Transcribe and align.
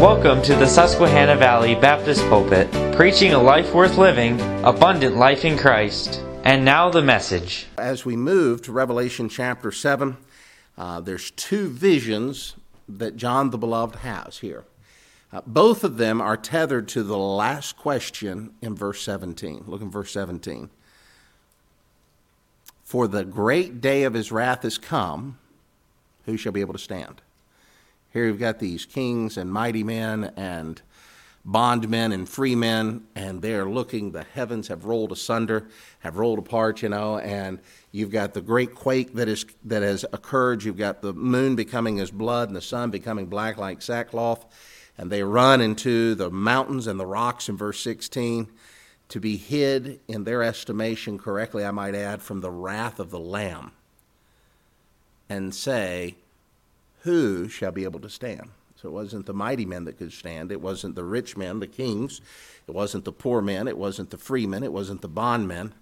Welcome 0.00 0.40
to 0.44 0.54
the 0.54 0.66
Susquehanna 0.66 1.36
Valley 1.36 1.74
Baptist 1.74 2.22
Pulpit, 2.30 2.72
preaching 2.96 3.34
a 3.34 3.38
life 3.38 3.74
worth 3.74 3.98
living, 3.98 4.40
abundant 4.64 5.16
life 5.16 5.44
in 5.44 5.58
Christ. 5.58 6.22
And 6.42 6.64
now 6.64 6.88
the 6.88 7.02
message. 7.02 7.66
As 7.76 8.06
we 8.06 8.16
move 8.16 8.62
to 8.62 8.72
Revelation 8.72 9.28
chapter 9.28 9.70
7, 9.70 10.16
uh, 10.78 11.00
there's 11.02 11.32
two 11.32 11.68
visions 11.68 12.54
that 12.88 13.18
John 13.18 13.50
the 13.50 13.58
Beloved 13.58 13.96
has 13.96 14.38
here. 14.38 14.64
Uh, 15.34 15.42
both 15.46 15.84
of 15.84 15.98
them 15.98 16.22
are 16.22 16.38
tethered 16.38 16.88
to 16.88 17.02
the 17.02 17.18
last 17.18 17.76
question 17.76 18.54
in 18.62 18.74
verse 18.74 19.02
17. 19.02 19.64
Look 19.66 19.82
in 19.82 19.90
verse 19.90 20.12
17. 20.12 20.70
For 22.84 23.06
the 23.06 23.26
great 23.26 23.82
day 23.82 24.04
of 24.04 24.14
his 24.14 24.32
wrath 24.32 24.64
is 24.64 24.78
come, 24.78 25.38
who 26.24 26.38
shall 26.38 26.52
be 26.52 26.62
able 26.62 26.72
to 26.72 26.78
stand? 26.78 27.20
Here 28.12 28.26
you've 28.26 28.40
got 28.40 28.58
these 28.58 28.86
kings 28.86 29.36
and 29.36 29.52
mighty 29.52 29.84
men 29.84 30.32
and 30.36 30.82
bondmen 31.44 32.12
and 32.12 32.28
freemen, 32.28 33.06
and 33.14 33.40
they're 33.40 33.64
looking. 33.64 34.10
The 34.10 34.24
heavens 34.24 34.68
have 34.68 34.84
rolled 34.84 35.12
asunder, 35.12 35.68
have 36.00 36.18
rolled 36.18 36.38
apart, 36.38 36.82
you 36.82 36.88
know, 36.88 37.18
and 37.18 37.60
you've 37.92 38.10
got 38.10 38.34
the 38.34 38.40
great 38.40 38.74
quake 38.74 39.14
that 39.14 39.28
is 39.28 39.46
that 39.64 39.82
has 39.82 40.04
occurred. 40.12 40.64
You've 40.64 40.76
got 40.76 41.02
the 41.02 41.12
moon 41.12 41.54
becoming 41.54 42.00
as 42.00 42.10
blood 42.10 42.48
and 42.48 42.56
the 42.56 42.60
sun 42.60 42.90
becoming 42.90 43.26
black 43.26 43.56
like 43.56 43.80
sackcloth, 43.80 44.44
and 44.98 45.10
they 45.10 45.22
run 45.22 45.60
into 45.60 46.14
the 46.16 46.30
mountains 46.30 46.86
and 46.86 46.98
the 46.98 47.06
rocks 47.06 47.48
in 47.48 47.56
verse 47.56 47.80
16 47.80 48.48
to 49.08 49.20
be 49.20 49.36
hid 49.36 50.00
in 50.08 50.24
their 50.24 50.42
estimation 50.42 51.18
correctly, 51.18 51.64
I 51.64 51.70
might 51.70 51.94
add, 51.94 52.22
from 52.22 52.40
the 52.40 52.50
wrath 52.50 53.00
of 53.00 53.10
the 53.10 53.18
Lamb, 53.18 53.72
and 55.28 55.54
say, 55.54 56.16
who 57.00 57.48
shall 57.48 57.72
be 57.72 57.84
able 57.84 58.00
to 58.00 58.10
stand? 58.10 58.50
So 58.80 58.88
it 58.88 58.92
wasn't 58.92 59.26
the 59.26 59.34
mighty 59.34 59.66
men 59.66 59.84
that 59.84 59.98
could 59.98 60.12
stand. 60.12 60.50
It 60.50 60.62
wasn't 60.62 60.94
the 60.94 61.04
rich 61.04 61.36
men, 61.36 61.60
the 61.60 61.66
kings. 61.66 62.22
It 62.66 62.74
wasn't 62.74 63.04
the 63.04 63.12
poor 63.12 63.42
men. 63.42 63.68
It 63.68 63.76
wasn't 63.76 64.08
the 64.10 64.16
free 64.16 64.46
men. 64.46 64.62
It 64.62 64.72
wasn't 64.72 65.02
the 65.02 65.08
bondmen. 65.08 65.74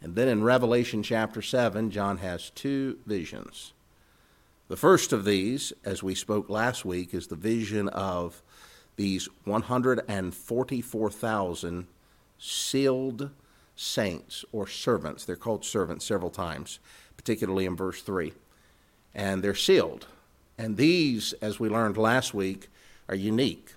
And 0.00 0.14
then 0.14 0.28
in 0.28 0.44
Revelation 0.44 1.02
chapter 1.02 1.42
7, 1.42 1.90
John 1.90 2.18
has 2.18 2.50
two 2.50 2.98
visions. 3.06 3.72
The 4.68 4.76
first 4.76 5.12
of 5.12 5.24
these, 5.24 5.72
as 5.84 6.00
we 6.02 6.14
spoke 6.14 6.48
last 6.48 6.84
week, 6.84 7.12
is 7.14 7.26
the 7.26 7.34
vision 7.34 7.88
of 7.88 8.40
these 8.96 9.28
144,000 9.44 11.86
sealed 12.38 13.30
saints 13.74 14.44
or 14.52 14.66
servants. 14.66 15.24
They're 15.24 15.36
called 15.36 15.64
servants 15.64 16.04
several 16.04 16.30
times, 16.30 16.78
particularly 17.16 17.64
in 17.66 17.76
verse 17.76 18.02
3. 18.02 18.32
And 19.14 19.42
they're 19.42 19.54
sealed. 19.54 20.06
And 20.58 20.76
these, 20.76 21.32
as 21.34 21.60
we 21.60 21.68
learned 21.68 21.96
last 21.96 22.32
week, 22.34 22.68
are 23.08 23.14
unique. 23.14 23.74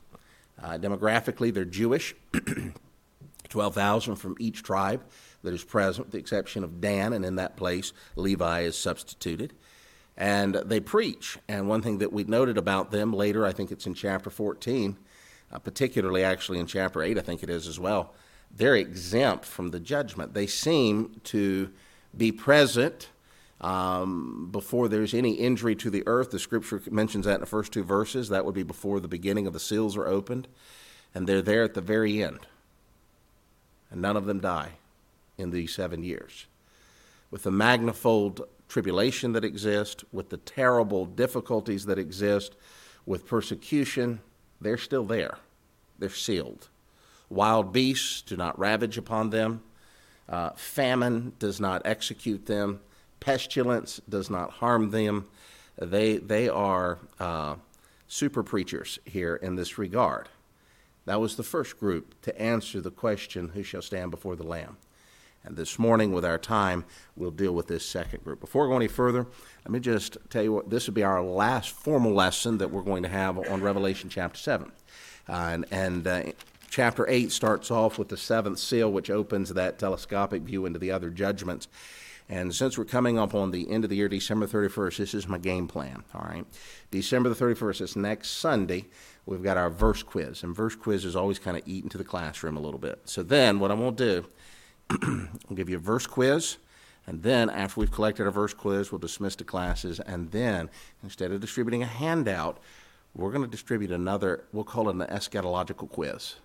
Uh, 0.62 0.78
demographically, 0.78 1.54
they're 1.54 1.66
Jewish, 1.66 2.16
12,000 3.50 4.16
from 4.16 4.36
each 4.40 4.64
tribe 4.64 5.04
that 5.44 5.54
is 5.54 5.64
present, 5.64 6.08
with 6.08 6.12
the 6.12 6.20
exception 6.20 6.64
of 6.64 6.82
Dan, 6.82 7.14
and 7.14 7.26
in 7.26 7.36
that 7.36 7.56
place, 7.56 7.94
Levi 8.16 8.62
is 8.62 8.78
substituted. 8.78 9.54
And 10.18 10.56
they 10.56 10.82
preach. 10.82 11.38
And 11.48 11.70
one 11.70 11.82
thing 11.82 12.00
that 12.00 12.12
we 12.12 12.26
noted 12.26 12.58
about 12.58 12.92
them 12.92 13.14
later, 13.14 13.46
I 13.46 13.54
think 13.54 13.72
it's 13.72 13.88
in 13.88 13.94
chapter 13.94 14.30
14, 14.30 14.98
uh, 15.52 15.60
particularly 15.60 16.24
actually 16.24 16.60
in 16.60 16.68
chapter 16.68 17.02
8, 17.02 17.18
I 17.18 17.22
think 17.22 17.42
it 17.42 17.50
is 17.50 17.68
as 17.68 17.80
well, 17.80 18.14
they're 18.54 18.76
exempt 18.76 19.46
from 19.46 19.70
the 19.70 19.80
judgment. 19.80 20.34
They 20.34 20.48
seem 20.48 21.22
to 21.26 21.70
be 22.16 22.32
present 22.32 23.10
um, 23.62 24.50
before 24.52 24.88
there's 24.88 25.14
any 25.14 25.34
injury 25.34 25.76
to 25.76 25.90
the 25.90 26.04
earth. 26.08 26.32
The 26.32 26.40
scripture 26.40 26.82
mentions 26.90 27.26
that 27.26 27.36
in 27.36 27.40
the 27.42 27.46
first 27.46 27.74
two 27.74 27.84
verses. 27.84 28.30
That 28.30 28.46
would 28.46 28.56
be 28.56 28.64
before 28.64 29.00
the 29.00 29.08
beginning 29.08 29.48
of 29.48 29.54
the 29.54 29.60
seals 29.60 29.98
are 29.98 30.08
opened. 30.08 30.48
And 31.14 31.28
they're 31.28 31.42
there 31.42 31.64
at 31.64 31.74
the 31.74 31.82
very 31.82 32.24
end. 32.24 32.48
And 33.92 34.02
none 34.02 34.16
of 34.16 34.26
them 34.26 34.40
die 34.40 34.74
in 35.38 35.50
these 35.50 35.74
seven 35.74 36.04
years. 36.04 36.46
With 37.32 37.44
the 37.44 37.52
magnifold 37.52 38.42
tribulation 38.68 39.34
that 39.34 39.44
exists, 39.44 40.04
with 40.12 40.30
the 40.30 40.38
terrible 40.38 41.06
difficulties 41.06 41.86
that 41.86 42.00
exist, 42.00 42.56
with 43.06 43.26
persecution, 43.26 44.22
they're 44.62 44.78
still 44.78 45.06
there. 45.06 45.38
They're 45.98 46.10
sealed. 46.10 46.70
Wild 47.30 47.74
beasts 47.74 48.22
do 48.22 48.38
not 48.38 48.58
ravage 48.58 48.98
upon 48.98 49.32
them. 49.32 49.64
Uh, 50.28 50.52
famine 50.52 51.34
does 51.40 51.60
not 51.60 51.82
execute 51.86 52.46
them 52.46 52.80
pestilence 53.30 54.02
does 54.10 54.30
not 54.30 54.50
harm 54.54 54.90
them. 54.90 55.28
They, 55.78 56.18
they 56.18 56.50
are 56.50 56.98
uh, 57.20 57.56
super 58.08 58.42
preachers 58.42 58.98
here 59.06 59.36
in 59.36 59.56
this 59.56 59.78
regard. 59.78 60.30
That 61.06 61.22
was 61.22 61.36
the 61.36 61.44
first 61.44 61.80
group 61.80 62.20
to 62.24 62.42
answer 62.42 62.82
the 62.82 62.92
question, 62.92 63.50
Who 63.50 63.62
shall 63.62 63.84
stand 63.84 64.10
before 64.10 64.36
the 64.36 64.48
Lamb? 64.48 64.78
And 65.44 65.56
this 65.56 65.78
morning, 65.78 66.12
with 66.12 66.26
our 66.26 66.40
time, 66.40 66.86
we'll 67.16 67.32
deal 67.32 67.54
with 67.54 67.68
this 67.68 67.86
second 67.86 68.24
group. 68.24 68.40
Before 68.40 68.68
we 68.68 68.74
go 68.74 68.78
any 68.78 68.88
further, 68.88 69.26
let 69.64 69.72
me 69.72 69.80
just 69.80 70.18
tell 70.30 70.44
you 70.44 70.52
what 70.52 70.70
this 70.70 70.88
will 70.88 70.96
be 70.96 71.04
our 71.04 71.24
last 71.24 71.70
formal 71.70 72.14
lesson 72.14 72.58
that 72.58 72.72
we're 72.72 72.82
going 72.82 73.04
to 73.04 73.10
have 73.10 73.38
on 73.38 73.62
Revelation 73.62 74.10
chapter 74.10 74.38
7. 74.40 74.72
Uh, 75.28 75.32
and 75.32 75.66
and 75.72 76.08
uh, 76.08 76.24
chapter 76.70 77.08
8 77.08 77.32
starts 77.32 77.70
off 77.70 77.98
with 78.00 78.10
the 78.10 78.18
seventh 78.18 78.60
seal, 78.60 78.92
which 78.92 79.10
opens 79.10 79.54
that 79.54 79.78
telescopic 79.80 80.42
view 80.42 80.66
into 80.66 80.80
the 80.80 80.92
other 80.92 81.10
judgments. 81.12 81.68
And 82.30 82.54
since 82.54 82.78
we're 82.78 82.86
coming 82.86 83.18
up 83.18 83.34
on 83.34 83.50
the 83.50 83.70
end 83.72 83.84
of 83.84 83.90
the 83.90 83.96
year, 83.96 84.08
December 84.08 84.46
31st, 84.46 84.98
this 84.98 85.14
is 85.16 85.28
my 85.28 85.40
game 85.40 85.68
plan, 85.68 86.04
all 86.14 86.22
right? 86.22 86.46
December 86.92 87.28
the 87.30 87.44
31st, 87.44 87.82
it's 87.82 87.96
next 87.96 88.30
Sunday, 88.30 88.86
we've 89.26 89.42
got 89.42 89.58
our 89.58 89.72
verse 89.72 90.04
quiz. 90.04 90.44
And 90.44 90.56
verse 90.56 90.76
quiz 90.76 91.06
is 91.06 91.16
always 91.16 91.40
kind 91.40 91.58
of 91.58 91.64
eaten 91.68 91.90
to 91.90 91.98
the 91.98 92.04
classroom 92.04 92.56
a 92.56 92.60
little 92.60 92.80
bit. 92.80 93.02
So 93.06 93.24
then 93.24 93.60
what 93.60 93.72
I'm 93.72 93.80
going 93.80 93.96
to 93.96 94.22
do, 94.22 95.28
I'll 95.50 95.56
give 95.56 95.70
you 95.70 95.78
a 95.78 95.80
verse 95.80 96.06
quiz. 96.06 96.58
And 97.08 97.24
then, 97.24 97.50
after 97.50 97.80
we've 97.80 97.92
collected 97.92 98.26
our 98.26 98.32
verse 98.32 98.54
quiz, 98.54 98.92
we'll 98.92 99.00
dismiss 99.00 99.36
the 99.36 99.44
classes. 99.44 100.00
And 100.02 100.30
then, 100.30 100.70
instead 101.02 101.32
of 101.32 101.42
distributing 101.42 101.82
a 101.82 101.88
handout, 101.88 102.60
we're 103.16 103.32
going 103.32 103.44
to 103.44 103.50
distribute 103.50 103.92
another, 103.92 104.44
we'll 104.54 104.64
call 104.64 104.90
it 104.90 104.96
an 104.96 105.02
eschatological 105.02 105.90
quiz. 105.90 106.36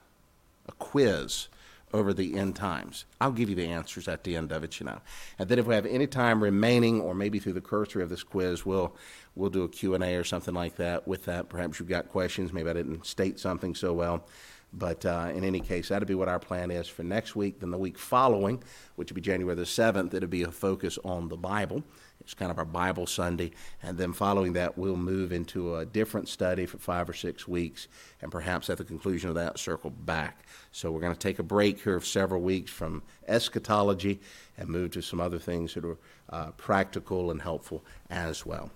A 0.67 0.73
quiz 0.73 1.49
over 1.95 2.13
the 2.13 2.35
end 2.35 2.57
times. 2.57 3.07
I'll 3.21 3.31
give 3.31 3.49
you 3.49 3.55
the 3.55 3.69
answers 3.69 4.09
at 4.09 4.25
the 4.25 4.37
end 4.37 4.51
of 4.51 4.65
it, 4.65 4.81
you 4.81 4.87
know. 4.87 5.01
And 5.39 5.49
then 5.49 5.61
if 5.61 5.67
we 5.67 5.75
have 5.75 5.87
any 5.87 6.09
time 6.09 6.43
remaining, 6.43 7.01
or 7.01 7.15
maybe 7.15 7.39
through 7.39 7.53
the 7.53 7.61
cursory 7.61 8.03
of 8.03 8.11
this 8.11 8.25
quiz, 8.25 8.67
we'll 8.67 8.95
we'll 9.37 9.51
do 9.51 9.63
a 9.63 9.69
Q&A 9.69 10.17
or 10.17 10.25
something 10.25 10.55
like 10.55 10.77
that 10.77 11.07
with 11.07 11.25
that. 11.27 11.49
Perhaps 11.49 11.79
you've 11.79 11.89
got 11.89 12.09
questions. 12.09 12.53
Maybe 12.53 12.69
I 12.69 12.73
didn't 12.73 13.07
state 13.07 13.39
something 13.39 13.75
so 13.75 13.93
well. 13.93 14.27
But 14.73 15.07
uh, 15.07 15.31
in 15.33 15.45
any 15.45 15.61
case, 15.61 15.89
that'll 15.89 16.07
be 16.07 16.17
what 16.17 16.29
our 16.29 16.41
plan 16.41 16.73
is 16.73 16.89
for 16.89 17.05
next 17.05 17.37
week. 17.37 17.61
Then 17.61 17.71
the 17.71 17.79
week 17.79 17.97
following, 17.97 18.63
which 18.97 19.11
will 19.11 19.15
be 19.15 19.21
January 19.21 19.55
the 19.55 19.63
7th, 19.63 20.13
it'll 20.15 20.29
be 20.29 20.43
a 20.43 20.51
focus 20.51 20.99
on 21.05 21.29
the 21.29 21.37
Bible. 21.37 21.85
It's 22.21 22.35
kind 22.35 22.51
of 22.51 22.59
our 22.59 22.65
Bible 22.65 23.07
Sunday. 23.07 23.51
And 23.83 23.99
then 23.99 24.13
following 24.13 24.55
that, 24.55 24.79
we'll 24.79 24.97
move 24.97 25.31
into 25.31 25.77
a 25.77 25.85
different 25.85 26.29
study 26.29 26.65
for 26.65 26.79
five 26.79 27.09
or 27.09 27.13
six 27.13 27.47
weeks. 27.47 27.87
And 28.23 28.33
perhaps 28.33 28.71
at 28.71 28.79
the 28.79 28.85
conclusion 28.85 29.29
of 29.29 29.35
that, 29.35 29.59
circle 29.59 29.91
back. 29.91 30.47
So 30.73 30.91
we're 30.91 31.01
going 31.01 31.13
to 31.13 31.19
take 31.19 31.39
a 31.39 31.43
break 31.43 31.83
here 31.83 31.97
of 31.97 32.07
several 32.07 32.41
weeks 32.41 32.71
from 32.71 33.03
eschatology 33.29 34.21
and 34.57 34.69
move 34.69 34.93
to 34.93 35.03
some 35.03 35.21
other 35.21 35.39
things 35.39 35.75
that 35.75 35.85
are 35.85 35.99
uh, 36.31 36.51
practical 36.53 37.31
and 37.31 37.43
helpful 37.43 37.85
as 38.09 38.47
well. 38.47 38.71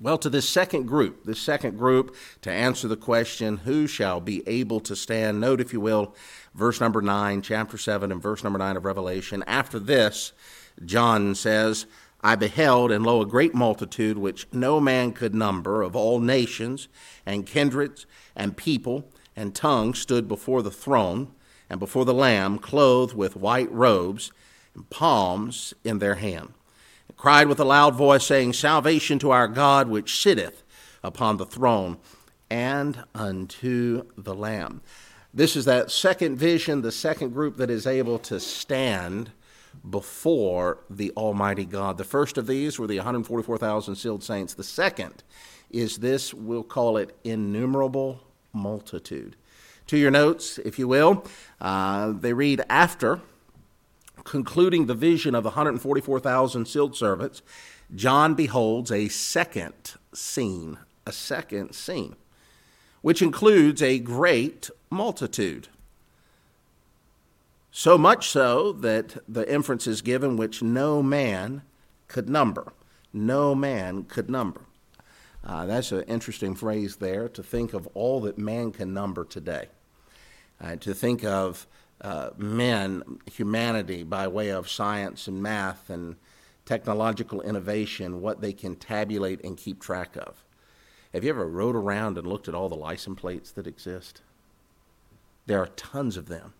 Well, 0.00 0.18
to 0.18 0.30
this 0.30 0.48
second 0.48 0.86
group, 0.86 1.24
this 1.24 1.38
second 1.38 1.76
group, 1.76 2.16
to 2.40 2.50
answer 2.50 2.88
the 2.88 2.96
question, 2.96 3.58
who 3.58 3.86
shall 3.86 4.20
be 4.20 4.42
able 4.48 4.80
to 4.80 4.96
stand? 4.96 5.40
Note, 5.40 5.60
if 5.60 5.72
you 5.72 5.80
will, 5.80 6.14
verse 6.54 6.80
number 6.80 7.02
9, 7.02 7.42
chapter 7.42 7.76
7, 7.76 8.10
and 8.10 8.20
verse 8.20 8.42
number 8.42 8.58
9 8.58 8.78
of 8.78 8.84
Revelation. 8.84 9.44
After 9.46 9.78
this, 9.78 10.32
John 10.84 11.34
says, 11.34 11.86
I 12.22 12.36
beheld, 12.36 12.92
and 12.92 13.04
lo, 13.04 13.20
a 13.20 13.26
great 13.26 13.54
multitude 13.54 14.16
which 14.16 14.46
no 14.52 14.80
man 14.80 15.12
could 15.12 15.34
number, 15.34 15.82
of 15.82 15.96
all 15.96 16.20
nations, 16.20 16.88
and 17.26 17.46
kindreds, 17.46 18.06
and 18.36 18.56
people, 18.56 19.08
and 19.34 19.54
tongues, 19.54 19.98
stood 19.98 20.28
before 20.28 20.62
the 20.62 20.70
throne, 20.70 21.32
and 21.68 21.80
before 21.80 22.04
the 22.04 22.14
Lamb, 22.14 22.58
clothed 22.58 23.14
with 23.14 23.36
white 23.36 23.70
robes, 23.72 24.30
and 24.74 24.88
palms 24.90 25.74
in 25.84 25.98
their 25.98 26.16
hand 26.16 26.52
and 27.08 27.16
cried 27.16 27.48
with 27.48 27.60
a 27.60 27.64
loud 27.64 27.94
voice, 27.94 28.24
saying, 28.24 28.52
Salvation 28.52 29.18
to 29.20 29.30
our 29.30 29.48
God 29.48 29.88
which 29.88 30.20
sitteth 30.20 30.62
upon 31.02 31.36
the 31.36 31.46
throne 31.46 31.98
and 32.50 33.04
unto 33.14 34.04
the 34.16 34.34
Lamb. 34.34 34.82
This 35.34 35.56
is 35.56 35.64
that 35.64 35.90
second 35.90 36.36
vision, 36.36 36.82
the 36.82 36.92
second 36.92 37.30
group 37.30 37.56
that 37.56 37.70
is 37.70 37.86
able 37.86 38.18
to 38.20 38.38
stand 38.38 39.30
before 39.88 40.78
the 40.90 41.10
Almighty 41.16 41.64
God. 41.64 41.98
The 41.98 42.04
first 42.04 42.38
of 42.38 42.46
these 42.46 42.78
were 42.78 42.86
the 42.86 42.98
144,000 42.98 43.96
sealed 43.96 44.22
saints. 44.22 44.54
The 44.54 44.64
second 44.64 45.22
is 45.70 45.98
this, 45.98 46.34
we'll 46.34 46.62
call 46.62 46.96
it 46.96 47.16
innumerable 47.24 48.20
multitude. 48.52 49.36
To 49.88 49.96
your 49.96 50.10
notes, 50.10 50.58
if 50.58 50.78
you 50.78 50.86
will, 50.88 51.24
uh, 51.60 52.12
they 52.12 52.32
read 52.32 52.62
after 52.68 53.20
concluding 54.24 54.86
the 54.86 54.94
vision 54.94 55.34
of 55.34 55.42
the 55.42 55.50
144,000 55.50 56.66
sealed 56.66 56.96
servants, 56.96 57.42
John 57.94 58.34
beholds 58.34 58.92
a 58.92 59.08
second 59.08 59.94
scene. 60.14 60.78
A 61.06 61.12
second 61.12 61.74
scene. 61.74 62.16
which 63.00 63.20
includes 63.20 63.82
a 63.82 63.98
great 63.98 64.70
multitude. 64.88 65.66
So 67.74 67.96
much 67.96 68.28
so 68.28 68.72
that 68.72 69.16
the 69.26 69.50
inference 69.50 69.86
is 69.86 70.02
given 70.02 70.36
which 70.36 70.62
no 70.62 71.02
man 71.02 71.62
could 72.06 72.28
number. 72.28 72.74
No 73.14 73.54
man 73.54 74.04
could 74.04 74.28
number. 74.28 74.60
Uh, 75.42 75.64
that's 75.64 75.90
an 75.90 76.02
interesting 76.02 76.54
phrase 76.54 76.96
there 76.96 77.30
to 77.30 77.42
think 77.42 77.72
of 77.72 77.86
all 77.94 78.20
that 78.20 78.36
man 78.36 78.72
can 78.72 78.92
number 78.92 79.24
today. 79.24 79.68
Uh, 80.60 80.76
to 80.76 80.92
think 80.92 81.24
of 81.24 81.66
uh, 82.02 82.30
men, 82.36 83.02
humanity, 83.32 84.02
by 84.02 84.28
way 84.28 84.50
of 84.50 84.68
science 84.68 85.26
and 85.26 85.42
math 85.42 85.88
and 85.88 86.16
technological 86.66 87.40
innovation, 87.40 88.20
what 88.20 88.42
they 88.42 88.52
can 88.52 88.76
tabulate 88.76 89.42
and 89.42 89.56
keep 89.56 89.80
track 89.80 90.14
of. 90.16 90.44
Have 91.14 91.24
you 91.24 91.30
ever 91.30 91.48
rode 91.48 91.74
around 91.74 92.18
and 92.18 92.26
looked 92.26 92.48
at 92.48 92.54
all 92.54 92.68
the 92.68 92.74
license 92.74 93.18
plates 93.18 93.50
that 93.52 93.66
exist? 93.66 94.20
There 95.46 95.60
are 95.60 95.68
tons 95.68 96.18
of 96.18 96.28
them. 96.28 96.52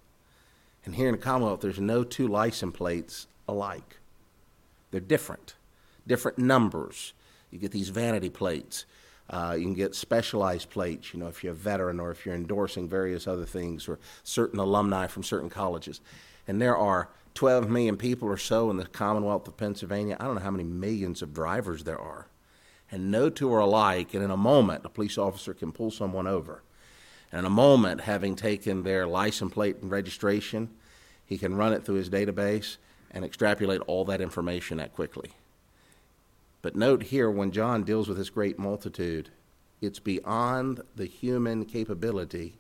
And 0.84 0.94
here 0.94 1.08
in 1.08 1.12
the 1.12 1.20
Commonwealth, 1.20 1.60
there's 1.60 1.80
no 1.80 2.04
two 2.04 2.26
license 2.26 2.76
plates 2.76 3.26
alike. 3.46 3.98
They're 4.90 5.00
different, 5.00 5.54
different 6.06 6.38
numbers. 6.38 7.12
You 7.50 7.58
get 7.58 7.70
these 7.70 7.90
vanity 7.90 8.30
plates. 8.30 8.84
Uh, 9.30 9.54
you 9.56 9.64
can 9.64 9.74
get 9.74 9.94
specialized 9.94 10.68
plates, 10.70 11.14
you 11.14 11.20
know, 11.20 11.28
if 11.28 11.42
you're 11.42 11.52
a 11.52 11.56
veteran 11.56 12.00
or 12.00 12.10
if 12.10 12.26
you're 12.26 12.34
endorsing 12.34 12.88
various 12.88 13.26
other 13.26 13.46
things 13.46 13.88
or 13.88 13.98
certain 14.24 14.58
alumni 14.58 15.06
from 15.06 15.22
certain 15.22 15.48
colleges. 15.48 16.00
And 16.46 16.60
there 16.60 16.76
are 16.76 17.08
12 17.34 17.68
million 17.70 17.96
people 17.96 18.28
or 18.28 18.36
so 18.36 18.68
in 18.70 18.76
the 18.76 18.84
Commonwealth 18.84 19.48
of 19.48 19.56
Pennsylvania. 19.56 20.16
I 20.20 20.24
don't 20.24 20.34
know 20.34 20.42
how 20.42 20.50
many 20.50 20.64
millions 20.64 21.22
of 21.22 21.32
drivers 21.32 21.84
there 21.84 21.98
are. 21.98 22.26
And 22.90 23.10
no 23.10 23.30
two 23.30 23.52
are 23.54 23.60
alike. 23.60 24.12
And 24.12 24.22
in 24.22 24.30
a 24.30 24.36
moment, 24.36 24.84
a 24.84 24.90
police 24.90 25.16
officer 25.16 25.54
can 25.54 25.72
pull 25.72 25.90
someone 25.90 26.26
over. 26.26 26.62
In 27.32 27.44
a 27.44 27.50
moment, 27.50 28.02
having 28.02 28.36
taken 28.36 28.82
their 28.82 29.06
license 29.06 29.52
plate 29.52 29.76
and 29.80 29.90
registration, 29.90 30.68
he 31.24 31.38
can 31.38 31.56
run 31.56 31.72
it 31.72 31.84
through 31.84 31.94
his 31.94 32.10
database 32.10 32.76
and 33.10 33.24
extrapolate 33.24 33.80
all 33.86 34.04
that 34.04 34.20
information 34.20 34.76
that 34.78 34.94
quickly. 34.94 35.32
But 36.60 36.76
note 36.76 37.04
here, 37.04 37.30
when 37.30 37.50
John 37.50 37.82
deals 37.82 38.08
with 38.08 38.18
this 38.18 38.30
great 38.30 38.58
multitude, 38.58 39.30
it's 39.80 39.98
beyond 39.98 40.82
the 40.94 41.06
human 41.06 41.64
capability 41.64 42.54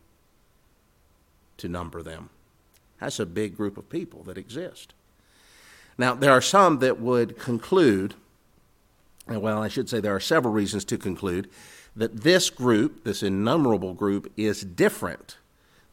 to 1.58 1.68
number 1.68 2.02
them. 2.02 2.30
That's 2.98 3.20
a 3.20 3.26
big 3.26 3.56
group 3.56 3.76
of 3.76 3.88
people 3.88 4.22
that 4.24 4.38
exist. 4.38 4.94
Now, 5.98 6.14
there 6.14 6.32
are 6.32 6.40
some 6.40 6.78
that 6.78 7.00
would 7.00 7.38
conclude, 7.38 8.14
well, 9.28 9.62
I 9.62 9.68
should 9.68 9.88
say 9.88 10.00
there 10.00 10.14
are 10.14 10.20
several 10.20 10.52
reasons 10.52 10.84
to 10.86 10.98
conclude, 10.98 11.48
that 11.94 12.22
this 12.22 12.50
group, 12.50 13.04
this 13.04 13.22
innumerable 13.22 13.94
group, 13.94 14.32
is 14.36 14.62
different 14.62 15.36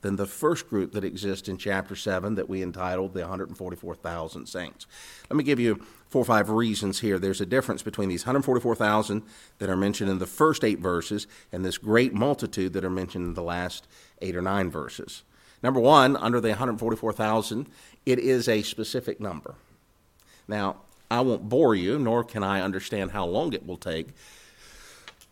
than 0.01 0.15
the 0.15 0.25
first 0.25 0.69
group 0.69 0.93
that 0.93 1.03
exists 1.03 1.49
in 1.49 1.57
chapter 1.57 1.95
7 1.95 2.35
that 2.35 2.47
we 2.47 2.63
entitled 2.63 3.13
the 3.13 3.19
144,000 3.21 4.45
saints. 4.47 4.87
Let 5.29 5.35
me 5.35 5.43
give 5.43 5.59
you 5.59 5.83
four 6.07 6.21
or 6.21 6.25
five 6.25 6.49
reasons 6.49 7.01
here. 7.01 7.19
There's 7.19 7.41
a 7.41 7.45
difference 7.45 7.83
between 7.83 8.07
these 8.07 8.25
144,000 8.25 9.23
that 9.57 9.69
are 9.69 9.75
mentioned 9.75 10.09
in 10.09 10.19
the 10.19 10.25
first 10.25 10.63
eight 10.63 10.79
verses 10.79 11.27
and 11.51 11.65
this 11.65 11.77
great 11.77 12.13
multitude 12.13 12.73
that 12.73 12.85
are 12.85 12.89
mentioned 12.89 13.27
in 13.27 13.33
the 13.33 13.43
last 13.43 13.87
eight 14.21 14.35
or 14.35 14.41
nine 14.41 14.71
verses. 14.71 15.23
Number 15.61 15.81
one, 15.81 16.15
under 16.15 16.39
the 16.39 16.49
144,000, 16.49 17.67
it 18.05 18.19
is 18.19 18.47
a 18.47 18.61
specific 18.61 19.19
number. 19.19 19.55
Now, 20.47 20.77
I 21.11 21.21
won't 21.21 21.49
bore 21.49 21.75
you, 21.75 21.97
nor 21.97 22.23
can 22.23 22.43
I 22.43 22.61
understand 22.61 23.11
how 23.11 23.25
long 23.25 23.53
it 23.53 23.65
will 23.65 23.77
take, 23.77 24.09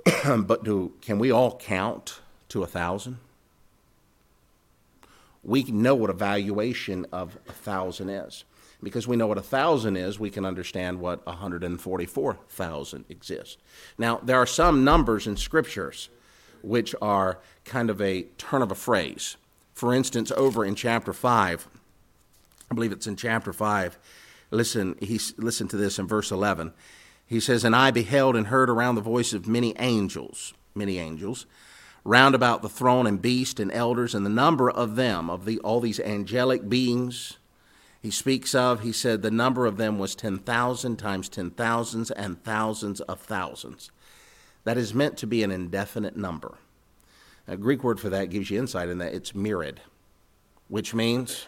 but 0.26 0.64
do, 0.64 0.94
can 1.02 1.20
we 1.20 1.32
all 1.32 1.58
count 1.58 2.20
to 2.50 2.64
a 2.64 2.68
thousand? 2.68 3.20
we 5.48 5.64
know 5.64 5.96
what 5.96 6.10
a 6.10 6.14
valuation 6.14 7.06
of 7.12 7.38
a 7.48 7.54
thousand 7.54 8.10
is. 8.10 8.44
Because 8.84 9.08
we 9.08 9.16
know 9.16 9.26
what 9.26 9.40
a 9.40 9.44
thousand 9.44 9.96
is, 9.96 10.20
we 10.20 10.30
can 10.30 10.46
understand 10.46 11.00
what 11.00 11.26
144,000 11.26 13.06
exists. 13.10 13.58
Now, 13.98 14.20
there 14.22 14.38
are 14.38 14.46
some 14.46 14.84
numbers 14.84 15.26
in 15.26 15.38
scriptures 15.38 16.10
which 16.62 16.94
are 17.02 17.40
kind 17.66 17.90
of 17.90 18.02
a 18.02 18.24
turn 18.38 18.62
of 18.62 18.72
a 18.72 18.76
phrase. 18.76 19.38
For 19.74 19.94
instance, 19.94 20.32
over 20.36 20.66
in 20.66 20.76
chapter 20.76 21.14
5, 21.14 21.68
I 22.70 22.76
believe 22.76 22.92
it's 22.92 23.08
in 23.08 23.16
chapter 23.16 23.54
5, 23.54 23.98
listen, 24.52 24.96
he, 25.00 25.20
listen 25.38 25.68
to 25.70 25.78
this 25.78 26.00
in 26.00 26.08
verse 26.08 26.32
11. 26.32 26.74
He 27.26 27.40
says, 27.40 27.64
And 27.64 27.76
I 27.76 27.92
beheld 27.92 28.36
and 28.36 28.48
heard 28.48 28.70
around 28.70 28.96
the 28.96 29.02
voice 29.02 29.34
of 29.34 29.48
many 29.48 29.76
angels, 29.80 30.54
many 30.76 30.98
angels, 30.98 31.46
round 32.04 32.36
about 32.36 32.62
the 32.62 32.70
throne 32.70 33.06
and 33.06 33.22
beast 33.22 33.60
and 33.60 33.72
elders 33.72 34.16
and 34.16 34.26
the 34.26 34.30
number 34.30 34.70
of 34.70 34.96
them 34.96 35.30
of 35.30 35.46
the 35.46 35.60
all 35.60 35.80
these 35.80 36.00
angelic 36.00 36.70
beings. 36.70 37.38
He 38.02 38.12
speaks 38.12 38.56
of 38.56 38.82
he 38.82 38.92
said 38.94 39.22
the 39.22 39.32
number 39.32 39.66
of 39.66 39.78
them 39.78 40.00
was 40.00 40.16
10,000 40.16 40.96
times 40.98 41.30
10,000s 41.30 42.12
and 42.16 42.44
thousands 42.44 43.02
of 43.02 43.20
thousands. 43.20 43.92
That 44.64 44.78
is 44.78 44.94
meant 44.94 45.18
to 45.18 45.28
be 45.28 45.44
an 45.44 45.52
indefinite 45.52 46.16
number. 46.16 46.58
A 47.48 47.58
greek 47.58 47.84
word 47.84 48.00
for 48.00 48.10
that 48.10 48.30
gives 48.30 48.50
you 48.50 48.60
insight 48.60 48.90
in 48.90 49.00
that 49.00 49.14
it's 49.14 49.36
myriad 49.36 49.82
which 50.68 50.94
means 50.94 51.48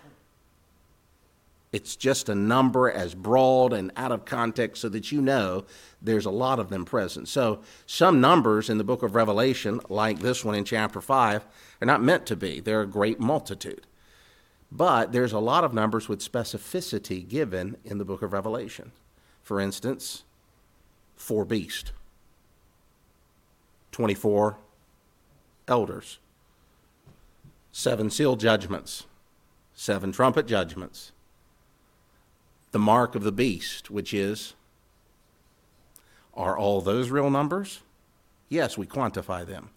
it's 1.72 1.96
just 1.96 2.30
a 2.30 2.36
number 2.36 2.90
as 2.90 3.14
broad 3.14 3.74
and 3.74 3.92
out 3.96 4.12
of 4.12 4.26
context 4.26 4.82
so 4.82 4.90
that 4.90 5.12
you 5.12 5.22
know 5.22 5.66
there's 6.02 6.26
a 6.26 6.32
lot 6.32 6.60
of 6.60 6.70
them 6.70 6.84
present. 6.84 7.28
So, 7.28 7.62
some 7.86 8.20
numbers 8.20 8.70
in 8.70 8.80
the 8.80 8.84
book 8.84 9.04
of 9.04 9.14
Revelation, 9.14 9.80
like 9.88 10.20
this 10.20 10.44
one 10.44 10.56
in 10.56 10.66
chapter 10.66 11.00
5, 11.00 11.46
are 11.82 11.86
not 11.86 12.02
meant 12.02 12.26
to 12.28 12.36
be. 12.36 12.60
They're 12.60 12.82
a 12.82 12.88
great 12.88 13.20
multitude. 13.20 13.86
But 14.72 15.12
there's 15.12 15.34
a 15.34 15.40
lot 15.40 15.64
of 15.64 15.74
numbers 15.74 16.10
with 16.10 16.20
specificity 16.20 17.28
given 17.28 17.78
in 17.84 18.00
the 18.00 18.06
book 18.06 18.24
of 18.24 18.34
Revelation. 18.34 18.92
For 19.44 19.60
instance, 19.60 20.24
four 21.16 21.46
beasts, 21.46 21.92
24 23.92 24.58
elders, 25.68 26.18
seven 27.72 28.10
seal 28.10 28.36
judgments, 28.36 29.06
seven 29.76 30.12
trumpet 30.12 30.48
judgments 30.48 31.12
the 32.72 32.80
mark 32.80 33.16
of 33.16 33.24
the 33.24 33.32
beast, 33.32 33.90
which 33.90 34.14
is 34.14 34.54
are 36.34 36.58
all 36.58 36.82
those 36.82 37.10
real 37.10 37.30
numbers? 37.30 37.82
Yes, 38.48 38.78
we 38.78 38.88
quantify 38.88 39.46
them. 39.46 39.70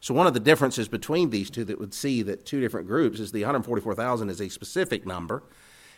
So 0.00 0.14
one 0.14 0.26
of 0.26 0.34
the 0.34 0.40
differences 0.40 0.88
between 0.88 1.30
these 1.30 1.50
two 1.50 1.64
that 1.64 1.78
would 1.78 1.94
see 1.94 2.22
that 2.22 2.44
two 2.44 2.60
different 2.60 2.86
groups 2.86 3.20
is 3.20 3.32
the 3.32 3.42
144,000 3.42 4.30
is 4.30 4.40
a 4.40 4.48
specific 4.48 5.06
number, 5.06 5.42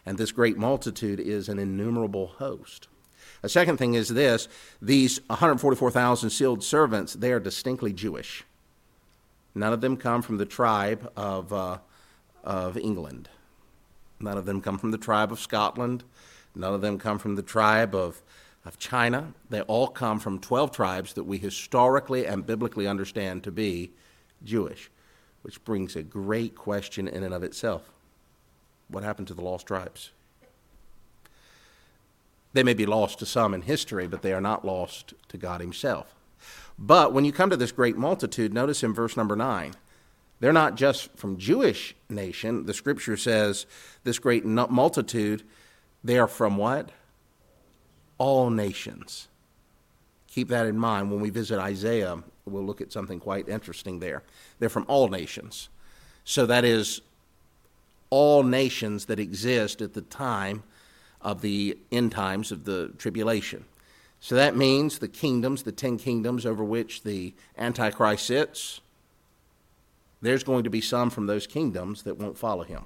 and 0.06 0.16
this 0.16 0.32
great 0.32 0.56
multitude 0.56 1.20
is 1.20 1.48
an 1.48 1.58
innumerable 1.58 2.28
host. 2.28 2.88
A 3.42 3.48
second 3.48 3.76
thing 3.76 3.94
is 3.94 4.08
this 4.08 4.48
these 4.80 5.20
144,000 5.28 6.30
sealed 6.30 6.62
servants, 6.62 7.14
they 7.14 7.32
are 7.32 7.40
distinctly 7.40 7.92
Jewish. 7.92 8.44
None 9.54 9.72
of 9.72 9.80
them 9.80 9.96
come 9.96 10.22
from 10.22 10.38
the 10.38 10.46
tribe 10.46 11.10
of, 11.16 11.52
uh, 11.52 11.78
of 12.44 12.76
England. 12.76 13.28
None 14.20 14.38
of 14.38 14.46
them 14.46 14.60
come 14.60 14.78
from 14.78 14.90
the 14.90 14.98
tribe 14.98 15.32
of 15.32 15.40
Scotland. 15.40 16.04
None 16.54 16.74
of 16.74 16.80
them 16.80 16.98
come 16.98 17.18
from 17.18 17.36
the 17.36 17.42
tribe 17.42 17.94
of, 17.94 18.22
of 18.64 18.78
China. 18.78 19.32
They 19.48 19.60
all 19.62 19.88
come 19.88 20.18
from 20.18 20.38
12 20.38 20.72
tribes 20.72 21.12
that 21.14 21.24
we 21.24 21.38
historically 21.38 22.26
and 22.26 22.46
biblically 22.46 22.86
understand 22.86 23.44
to 23.44 23.50
be 23.50 23.90
Jewish, 24.44 24.90
which 25.42 25.64
brings 25.64 25.96
a 25.96 26.02
great 26.02 26.54
question 26.54 27.08
in 27.08 27.22
and 27.22 27.34
of 27.34 27.42
itself. 27.42 27.90
What 28.88 29.04
happened 29.04 29.28
to 29.28 29.34
the 29.34 29.42
lost 29.42 29.66
tribes? 29.66 30.10
They 32.52 32.64
may 32.64 32.74
be 32.74 32.86
lost 32.86 33.20
to 33.20 33.26
some 33.26 33.54
in 33.54 33.62
history, 33.62 34.08
but 34.08 34.22
they 34.22 34.32
are 34.32 34.40
not 34.40 34.64
lost 34.64 35.14
to 35.28 35.36
God 35.36 35.60
Himself. 35.60 36.14
But 36.78 37.12
when 37.12 37.24
you 37.24 37.32
come 37.32 37.50
to 37.50 37.56
this 37.56 37.72
great 37.72 37.96
multitude, 37.96 38.52
notice 38.52 38.82
in 38.82 38.94
verse 38.94 39.16
number 39.16 39.36
9, 39.36 39.74
they're 40.40 40.52
not 40.52 40.74
just 40.74 41.14
from 41.16 41.36
Jewish 41.36 41.94
nation. 42.08 42.64
The 42.64 42.74
scripture 42.74 43.16
says 43.16 43.66
this 44.04 44.18
great 44.18 44.44
multitude 44.44 45.42
they 46.02 46.18
are 46.18 46.28
from 46.28 46.56
what? 46.56 46.90
All 48.18 48.50
nations. 48.50 49.28
Keep 50.28 50.48
that 50.48 50.66
in 50.66 50.78
mind 50.78 51.10
when 51.10 51.20
we 51.20 51.30
visit 51.30 51.58
Isaiah. 51.58 52.22
We'll 52.44 52.64
look 52.64 52.80
at 52.80 52.92
something 52.92 53.20
quite 53.20 53.48
interesting 53.48 53.98
there. 53.98 54.22
They're 54.58 54.68
from 54.68 54.86
all 54.88 55.08
nations. 55.08 55.68
So 56.24 56.46
that 56.46 56.64
is 56.64 57.00
all 58.10 58.42
nations 58.42 59.06
that 59.06 59.18
exist 59.18 59.80
at 59.80 59.94
the 59.94 60.02
time 60.02 60.62
of 61.20 61.42
the 61.42 61.78
end 61.92 62.12
times 62.12 62.50
of 62.52 62.64
the 62.64 62.92
tribulation. 62.98 63.64
So 64.20 64.34
that 64.34 64.56
means 64.56 64.98
the 64.98 65.08
kingdoms, 65.08 65.62
the 65.62 65.72
ten 65.72 65.96
kingdoms 65.96 66.44
over 66.44 66.62
which 66.62 67.02
the 67.02 67.34
Antichrist 67.56 68.26
sits, 68.26 68.80
there's 70.20 70.44
going 70.44 70.64
to 70.64 70.70
be 70.70 70.80
some 70.80 71.08
from 71.10 71.26
those 71.26 71.46
kingdoms 71.46 72.02
that 72.02 72.18
won't 72.18 72.36
follow 72.36 72.62
him. 72.62 72.84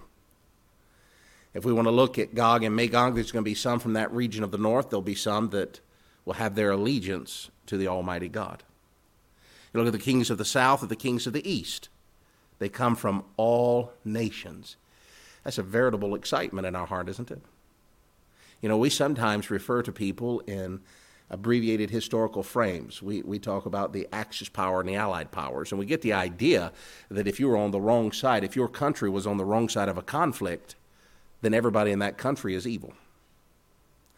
If 1.54 1.64
we 1.64 1.72
want 1.72 1.86
to 1.86 1.92
look 1.92 2.18
at 2.18 2.34
Gog 2.34 2.64
and 2.64 2.74
Magog, 2.74 3.14
there's 3.14 3.30
going 3.30 3.44
to 3.44 3.50
be 3.50 3.54
some 3.54 3.78
from 3.78 3.92
that 3.92 4.12
region 4.12 4.42
of 4.42 4.50
the 4.50 4.58
north. 4.58 4.90
There'll 4.90 5.02
be 5.02 5.14
some 5.14 5.50
that 5.50 5.80
will 6.24 6.34
have 6.34 6.56
their 6.56 6.72
allegiance 6.72 7.50
to 7.66 7.76
the 7.76 7.88
Almighty 7.88 8.28
God. 8.28 8.64
You 9.72 9.80
look 9.80 9.86
at 9.86 9.98
the 9.98 10.04
kings 10.04 10.30
of 10.30 10.38
the 10.38 10.44
south 10.44 10.82
and 10.82 10.90
the 10.90 10.96
kings 10.96 11.26
of 11.26 11.32
the 11.32 11.48
east. 11.48 11.88
They 12.58 12.68
come 12.68 12.96
from 12.96 13.24
all 13.36 13.92
nations. 14.04 14.76
That's 15.44 15.58
a 15.58 15.62
veritable 15.62 16.14
excitement 16.14 16.66
in 16.66 16.74
our 16.74 16.86
heart, 16.86 17.08
isn't 17.08 17.30
it? 17.30 17.42
You 18.60 18.68
know, 18.68 18.78
we 18.78 18.90
sometimes 18.90 19.50
refer 19.50 19.82
to 19.82 19.92
people 19.92 20.40
in 20.40 20.80
abbreviated 21.30 21.90
historical 21.90 22.42
frames. 22.42 23.02
We, 23.02 23.22
we 23.22 23.38
talk 23.38 23.66
about 23.66 23.92
the 23.92 24.08
Axis 24.12 24.48
power 24.48 24.80
and 24.80 24.88
the 24.88 24.96
Allied 24.96 25.30
powers, 25.30 25.70
and 25.70 25.78
we 25.78 25.86
get 25.86 26.02
the 26.02 26.12
idea 26.12 26.72
that 27.10 27.26
if 27.26 27.38
you 27.38 27.48
were 27.48 27.56
on 27.56 27.72
the 27.72 27.80
wrong 27.80 28.12
side, 28.12 28.44
if 28.44 28.56
your 28.56 28.68
country 28.68 29.10
was 29.10 29.26
on 29.26 29.36
the 29.36 29.44
wrong 29.44 29.68
side 29.68 29.88
of 29.88 29.98
a 29.98 30.02
conflict, 30.02 30.76
then 31.44 31.54
everybody 31.54 31.90
in 31.90 32.00
that 32.00 32.18
country 32.18 32.54
is 32.54 32.66
evil. 32.66 32.92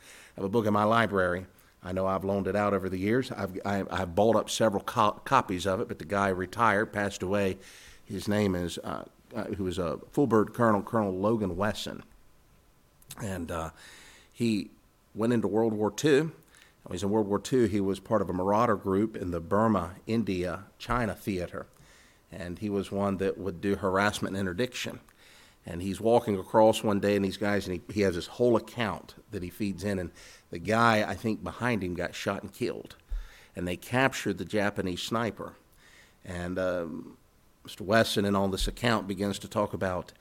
I 0.01 0.41
have 0.41 0.45
a 0.45 0.49
book 0.49 0.67
in 0.67 0.73
my 0.73 0.85
library. 0.85 1.47
I 1.83 1.93
know 1.93 2.07
I've 2.07 2.25
loaned 2.25 2.47
it 2.47 2.57
out 2.57 2.75
over 2.75 2.89
the 2.89 2.99
years. 2.99 3.31
I've, 3.31 3.59
I, 3.65 3.85
i 3.91 3.99
have 3.99 4.15
bought 4.15 4.37
up 4.37 4.51
several 4.51 4.83
co- 4.83 5.21
copies 5.25 5.67
of 5.67 5.81
it, 5.81 5.89
but 5.89 5.99
the 5.99 6.05
guy 6.05 6.29
retired, 6.29 6.93
passed 6.93 7.23
away. 7.23 7.59
His 8.05 8.29
name 8.29 8.55
is, 8.55 8.79
uh, 8.79 9.05
uh, 9.35 9.45
who 9.45 9.65
was 9.65 9.79
a 9.79 9.99
full 10.11 10.27
colonel, 10.27 10.83
Colonel 10.83 11.17
Logan 11.17 11.57
Weston. 11.57 12.03
And 13.23 13.51
uh, 13.51 13.71
he 14.33 14.71
went 15.15 15.33
into 15.33 15.49
World 15.49 15.73
War 15.73 15.93
II 16.05 16.31
when 16.87 16.93
he 16.93 16.95
was 16.95 17.03
in 17.03 17.11
World 17.11 17.27
War 17.27 17.43
II, 17.53 17.67
he 17.67 17.81
was 17.81 17.99
part 17.99 18.23
of 18.23 18.31
a 18.31 18.33
marauder 18.33 18.77
group 18.77 19.17
in 19.17 19.33
the 19.33 19.41
Burma, 19.41 19.97
India, 20.07 20.67
China 20.79 21.17
theater. 21.17 21.67
And 22.31 22.61
he 22.61 22.71
was 22.71 22.93
one 22.93 23.17
that 23.17 23.37
would 23.39 23.61
do 23.61 23.75
harassment 23.75 24.37
and 24.37 24.41
interdiction. 24.41 25.01
And 25.67 25.83
he's 25.83 26.01
walking 26.01 26.39
across 26.39 26.85
one 26.85 27.01
day, 27.01 27.17
and 27.17 27.25
these 27.25 27.37
guys, 27.37 27.67
and 27.67 27.81
he, 27.89 27.95
he 27.95 28.01
has 28.03 28.15
this 28.15 28.29
whole 28.29 28.57
account 28.57 29.15
that 29.33 29.43
he 29.43 29.51
feeds 29.51 29.83
in. 29.83 29.99
And 29.99 30.13
the 30.51 30.61
guy, 30.61 31.05
I 31.09 31.15
think, 31.15 31.43
behind 31.43 31.83
him 31.83 31.95
got 31.95 32.15
shot 32.15 32.43
and 32.43 32.53
killed. 32.53 32.95
And 33.57 33.67
they 33.67 33.77
captured 33.77 34.39
the 34.39 34.45
Japanese 34.45 35.03
sniper. 35.03 35.55
And 36.25 36.59
um, 36.59 37.17
Mr. 37.67 37.81
Weston, 37.81 38.25
in 38.25 38.37
on 38.37 38.53
this 38.53 38.69
account, 38.69 39.09
begins 39.09 39.41
to 39.41 39.49
talk 39.49 39.73
about 39.73 40.13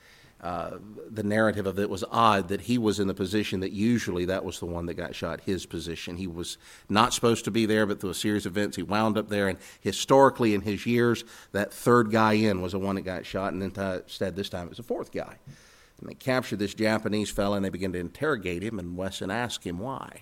uh, 0.45 0.77
the 1.09 1.23
narrative 1.23 1.65
of 1.65 1.79
it 1.79 1.89
was 1.89 2.03
odd 2.11 2.49
that 2.49 2.61
he 2.61 2.77
was 2.77 2.99
in 2.99 3.07
the 3.07 3.15
position 3.15 3.61
that 3.61 3.71
usually 3.71 4.25
that 4.25 4.45
was 4.45 4.59
the 4.59 4.67
one 4.67 4.85
that 4.85 4.93
got 4.93 5.15
shot, 5.15 5.41
his 5.41 5.65
position. 5.65 6.17
He 6.17 6.27
was 6.27 6.59
not 6.87 7.15
supposed 7.15 7.45
to 7.45 7.51
be 7.51 7.65
there, 7.65 7.87
but 7.87 7.99
through 7.99 8.11
a 8.11 8.13
series 8.13 8.45
of 8.45 8.55
events, 8.55 8.77
he 8.77 8.83
wound 8.83 9.17
up 9.17 9.27
there. 9.27 9.47
And 9.47 9.57
historically, 9.81 10.53
in 10.53 10.61
his 10.61 10.85
years, 10.85 11.23
that 11.51 11.73
third 11.73 12.11
guy 12.11 12.33
in 12.33 12.61
was 12.61 12.73
the 12.73 12.79
one 12.79 12.93
that 12.93 13.01
got 13.01 13.25
shot, 13.25 13.53
and 13.53 13.63
instead, 13.63 14.35
this 14.35 14.49
time, 14.49 14.67
it 14.67 14.69
was 14.69 14.77
a 14.77 14.83
fourth 14.83 15.11
guy. 15.11 15.37
And 15.99 16.07
they 16.07 16.13
captured 16.13 16.59
this 16.59 16.75
Japanese 16.75 17.31
fellow, 17.31 17.55
and 17.55 17.65
they 17.65 17.69
began 17.69 17.93
to 17.93 17.99
interrogate 17.99 18.61
him, 18.61 18.77
and 18.77 18.95
Weston 18.95 19.31
asked 19.31 19.63
him 19.63 19.79
why. 19.79 20.21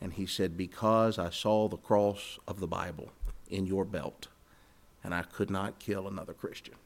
And 0.00 0.14
he 0.14 0.24
said, 0.24 0.56
Because 0.56 1.18
I 1.18 1.28
saw 1.28 1.68
the 1.68 1.76
cross 1.76 2.38
of 2.48 2.58
the 2.58 2.66
Bible 2.66 3.10
in 3.50 3.66
your 3.66 3.84
belt, 3.84 4.28
and 5.04 5.14
I 5.14 5.24
could 5.24 5.50
not 5.50 5.78
kill 5.78 6.08
another 6.08 6.32
Christian 6.32 6.76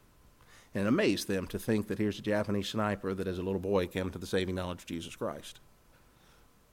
and 0.75 0.89
amazed 0.89 1.29
them 1.29 1.47
to 1.47 1.59
think 1.59 1.87
that 1.89 1.99
here's 1.99 2.19
a 2.19 2.23
Japanese 2.23 2.69
sniper 2.69 3.15
that 3.15 3.29
as 3.29 3.39
a 3.39 3.43
little 3.43 3.61
boy 3.61 3.87
came 3.87 4.11
to 4.11 4.19
the 4.19 4.27
saving 4.27 4.57
knowledge 4.57 4.81
of 4.81 4.87
Jesus 4.87 5.15
Christ. 5.15 5.61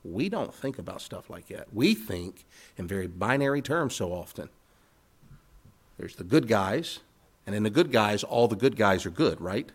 We 0.04 0.30
don't 0.30 0.54
think 0.54 0.80
about 0.80 1.02
stuff 1.02 1.30
like 1.30 1.48
that. 1.50 1.68
We 1.72 1.94
think 1.94 2.46
in 2.78 2.88
very 2.88 3.06
binary 3.08 3.62
terms 3.62 3.96
so 3.96 4.12
often. 4.12 4.50
There's 5.98 6.16
the 6.16 6.24
good 6.24 6.48
guys, 6.48 7.00
and 7.46 7.56
in 7.56 7.62
the 7.62 7.70
good 7.70 7.92
guys, 7.92 8.24
all 8.24 8.48
the 8.48 8.56
good 8.56 8.76
guys 8.76 9.06
are 9.06 9.12
good, 9.12 9.40
right? 9.40 9.72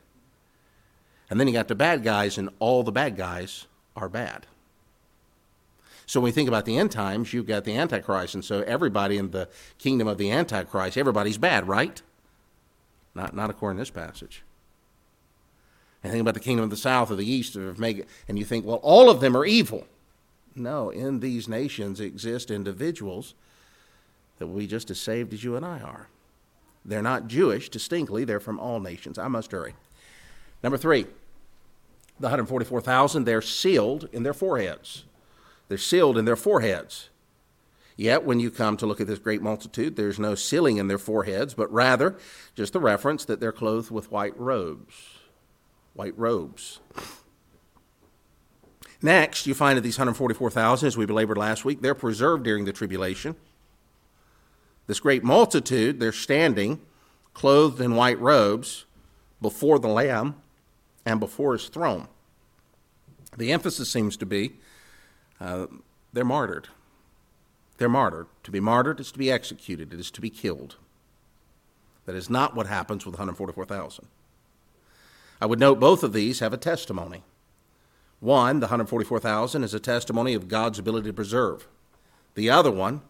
And 1.30 1.38
then 1.38 1.46
you 1.46 1.52
got 1.52 1.68
the 1.68 1.76
bad 1.76 2.02
guys, 2.02 2.38
and 2.38 2.50
all 2.58 2.82
the 2.82 2.90
bad 2.90 3.16
guys 3.16 3.66
are 3.94 4.08
bad. 4.08 4.46
So 6.06 6.20
when 6.20 6.26
we 6.26 6.32
think 6.32 6.48
about 6.48 6.64
the 6.64 6.78
end 6.78 6.90
times, 6.90 7.32
you've 7.32 7.46
got 7.46 7.64
the 7.64 7.76
Antichrist, 7.76 8.34
and 8.34 8.44
so 8.44 8.62
everybody 8.62 9.18
in 9.18 9.30
the 9.30 9.48
kingdom 9.78 10.08
of 10.08 10.18
the 10.18 10.32
Antichrist, 10.32 10.96
everybody's 10.96 11.38
bad, 11.38 11.68
right? 11.68 12.02
Not, 13.16 13.34
not 13.34 13.48
according 13.48 13.78
to 13.78 13.80
this 13.80 13.90
passage. 13.90 14.42
And 16.04 16.12
think 16.12 16.20
about 16.20 16.34
the 16.34 16.40
kingdom 16.40 16.64
of 16.64 16.70
the 16.70 16.76
south 16.76 17.10
or 17.10 17.16
the 17.16 17.28
east, 17.28 17.56
or 17.56 17.74
Mega, 17.74 18.04
and 18.28 18.38
you 18.38 18.44
think, 18.44 18.66
well, 18.66 18.76
all 18.82 19.08
of 19.08 19.20
them 19.20 19.34
are 19.34 19.46
evil. 19.46 19.86
No, 20.54 20.90
in 20.90 21.20
these 21.20 21.48
nations 21.48 21.98
exist 21.98 22.50
individuals 22.50 23.34
that 24.36 24.46
will 24.46 24.58
be 24.58 24.66
just 24.66 24.90
as 24.90 25.00
saved 25.00 25.32
as 25.32 25.42
you 25.42 25.56
and 25.56 25.64
I 25.64 25.80
are. 25.80 26.08
They're 26.84 27.02
not 27.02 27.26
Jewish 27.26 27.70
distinctly, 27.70 28.24
they're 28.24 28.38
from 28.38 28.60
all 28.60 28.80
nations. 28.80 29.18
I 29.18 29.28
must 29.28 29.50
hurry. 29.50 29.74
Number 30.62 30.76
three, 30.76 31.04
the 32.20 32.28
144,000, 32.28 33.24
they're 33.24 33.40
sealed 33.40 34.10
in 34.12 34.24
their 34.24 34.34
foreheads. 34.34 35.04
They're 35.68 35.78
sealed 35.78 36.18
in 36.18 36.26
their 36.26 36.36
foreheads. 36.36 37.08
Yet, 37.96 38.24
when 38.24 38.40
you 38.40 38.50
come 38.50 38.76
to 38.76 38.86
look 38.86 39.00
at 39.00 39.06
this 39.06 39.18
great 39.18 39.40
multitude, 39.40 39.96
there's 39.96 40.18
no 40.18 40.34
sealing 40.34 40.76
in 40.76 40.86
their 40.86 40.98
foreheads, 40.98 41.54
but 41.54 41.72
rather 41.72 42.18
just 42.54 42.74
the 42.74 42.80
reference 42.80 43.24
that 43.24 43.40
they're 43.40 43.52
clothed 43.52 43.90
with 43.90 44.10
white 44.10 44.38
robes. 44.38 44.94
White 45.94 46.16
robes. 46.18 46.80
Next, 49.00 49.46
you 49.46 49.54
find 49.54 49.78
that 49.78 49.82
these 49.82 49.98
144,000, 49.98 50.86
as 50.86 50.96
we 50.96 51.06
belabored 51.06 51.38
last 51.38 51.64
week, 51.64 51.80
they're 51.80 51.94
preserved 51.94 52.44
during 52.44 52.66
the 52.66 52.72
tribulation. 52.72 53.34
This 54.86 55.00
great 55.00 55.24
multitude, 55.24 55.98
they're 55.98 56.12
standing 56.12 56.80
clothed 57.32 57.80
in 57.80 57.94
white 57.94 58.20
robes 58.20 58.84
before 59.40 59.78
the 59.78 59.88
Lamb 59.88 60.36
and 61.04 61.18
before 61.18 61.52
his 61.52 61.68
throne. 61.68 62.08
The 63.36 63.52
emphasis 63.52 63.90
seems 63.90 64.16
to 64.18 64.26
be 64.26 64.54
uh, 65.40 65.66
they're 66.12 66.24
martyred. 66.24 66.68
They're 67.78 67.88
martyred. 67.88 68.26
To 68.44 68.50
be 68.50 68.60
martyred 68.60 69.00
is 69.00 69.12
to 69.12 69.18
be 69.18 69.30
executed, 69.30 69.92
it 69.92 70.00
is 70.00 70.10
to 70.12 70.20
be 70.20 70.30
killed. 70.30 70.76
That 72.06 72.14
is 72.14 72.30
not 72.30 72.54
what 72.54 72.66
happens 72.66 73.04
with 73.04 73.14
144,000. 73.14 74.06
I 75.40 75.46
would 75.46 75.60
note 75.60 75.80
both 75.80 76.02
of 76.02 76.12
these 76.12 76.40
have 76.40 76.52
a 76.52 76.58
testimony. 76.58 77.22
One, 78.20 78.60
the 78.60 78.66
144,000, 78.66 79.62
is 79.62 79.74
a 79.74 79.80
testimony 79.80 80.32
of 80.32 80.48
God's 80.48 80.78
ability 80.78 81.08
to 81.08 81.12
preserve. 81.12 81.68
The 82.34 82.48
other 82.48 82.70
one 82.70 83.02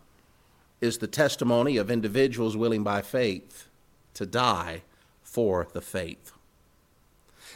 is 0.80 0.99
the 0.99 1.06
testimony 1.06 1.76
of 1.76 1.90
individuals 1.90 2.56
willing 2.56 2.82
by 2.82 3.02
faith 3.02 3.68
to 4.14 4.26
die 4.26 4.82
for 5.23 5.68
the 5.73 5.80
faith. 5.80 6.32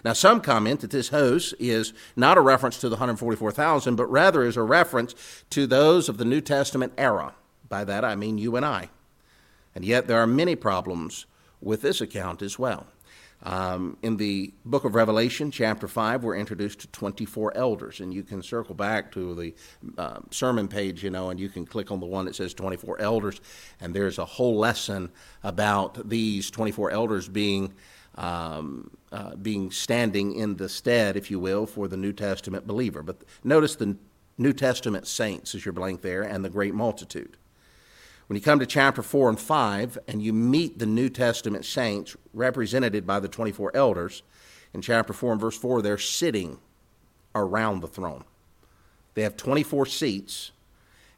Now, 0.04 0.12
some 0.12 0.40
comment 0.40 0.80
that 0.80 0.90
this 0.90 1.09
host 1.09 1.54
is 1.59 1.92
not 2.16 2.38
a 2.38 2.40
reference 2.40 2.78
to 2.78 2.88
the 2.88 2.97
144,000, 2.97 3.97
but 3.97 4.07
rather 4.11 4.42
is 4.42 4.57
a 4.57 4.62
reference 4.62 5.14
to 5.50 5.66
those 5.66 6.09
of 6.09 6.16
the 6.16 6.25
New 6.25 6.40
Testament 6.40 6.92
era. 6.97 7.35
By 7.69 7.85
that 7.85 8.04
I 8.04 8.16
mean 8.16 8.38
you 8.38 8.57
and 8.57 8.64
I. 8.64 8.90
And 9.75 9.85
yet 9.85 10.07
there 10.07 10.19
are 10.19 10.26
many 10.26 10.57
problems 10.57 11.26
with 11.61 11.83
this 11.83 12.00
account 12.00 12.42
as 12.42 12.59
well. 12.59 12.87
Um, 13.42 13.97
in 14.02 14.19
the 14.19 14.52
book 14.66 14.85
of 14.85 14.95
Revelation, 14.95 15.50
chapter 15.50 15.88
5, 15.88 16.23
we're 16.23 16.37
introduced 16.37 16.80
to 16.80 16.88
24 16.88 17.57
elders, 17.57 18.00
and 18.00 18.12
you 18.12 18.23
can 18.23 18.42
circle 18.42 18.75
back 18.75 19.11
to 19.12 19.35
the 19.35 19.54
uh, 19.97 20.19
sermon 20.30 20.69
page, 20.69 21.02
you 21.02 21.09
know, 21.09 21.30
and 21.30 21.40
you 21.40 21.49
can 21.49 21.64
click 21.64 21.90
on 21.90 22.00
the 22.00 22.07
one 22.07 22.26
that 22.26 22.35
says 22.35 22.52
24 22.52 23.00
elders, 23.00 23.40
and 23.80 23.95
there's 23.95 24.19
a 24.19 24.25
whole 24.26 24.59
lesson 24.59 25.11
about 25.42 26.09
these 26.09 26.50
24 26.50 26.90
elders 26.90 27.28
being 27.28 27.73
um, 28.17 28.90
uh, 29.12 29.37
being 29.37 29.71
standing 29.71 30.35
in 30.35 30.57
the 30.57 30.69
stead, 30.69 31.17
if 31.17 31.31
you 31.31 31.38
will, 31.38 31.67
for 31.67 31.88
the 31.88 31.97
New 31.97 32.12
Testament 32.12 32.67
believer. 32.67 33.02
But 33.02 33.23
notice 33.45 33.76
the 33.76 33.97
New 34.38 34.52
Testament 34.52 35.07
saints 35.07 35.55
as 35.55 35.64
your 35.64 35.73
blank 35.73 36.00
there, 36.00 36.23
and 36.23 36.45
the 36.45 36.50
great 36.50 36.75
multitude. 36.75 37.37
When 38.26 38.37
you 38.37 38.43
come 38.43 38.61
to 38.61 38.67
chapter 38.67 39.02
4 39.02 39.29
and 39.31 39.40
5, 39.40 39.99
and 40.07 40.23
you 40.23 40.33
meet 40.33 40.79
the 40.79 40.87
New 40.87 41.09
Testament 41.09 41.64
saints 41.64 42.17
represented 42.33 43.07
by 43.07 43.21
the 43.21 43.29
24 43.29 43.73
elders, 43.75 44.23
in 44.73 44.83
chapter 44.83 45.12
4 45.12 45.33
and 45.33 45.40
verse 45.40 45.59
4, 45.59 45.83
they're 45.83 45.99
sitting 45.99 46.59
around 47.35 47.81
the 47.81 47.88
throne. 47.88 48.25
They 49.14 49.23
have 49.23 49.37
24 49.37 49.87
seats, 49.87 50.52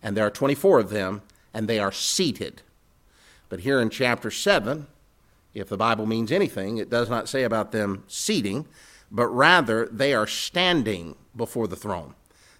and 0.02 0.16
there 0.16 0.26
are 0.26 0.30
24 0.30 0.80
of 0.80 0.90
them, 0.90 1.22
and 1.52 1.68
they 1.68 1.78
are 1.78 1.92
seated. 1.92 2.62
But 3.49 3.61
here 3.61 3.80
in 3.80 3.90
chapter 3.90 4.30
7, 4.30 4.87
if 5.54 5.68
the 5.68 5.76
Bible 5.76 6.06
means 6.06 6.32
anything, 6.32 6.78
it 6.78 6.90
does 6.90 7.11
not 7.11 7.28
say 7.28 7.42
about 7.42 7.73
them 7.73 8.04
seating, 8.06 8.66
but 9.11 9.28
rather 9.28 9.87
they 9.87 10.14
are 10.14 10.26
standing 10.26 11.16
before 11.37 11.68
the 11.68 11.76
throne. 11.76 12.14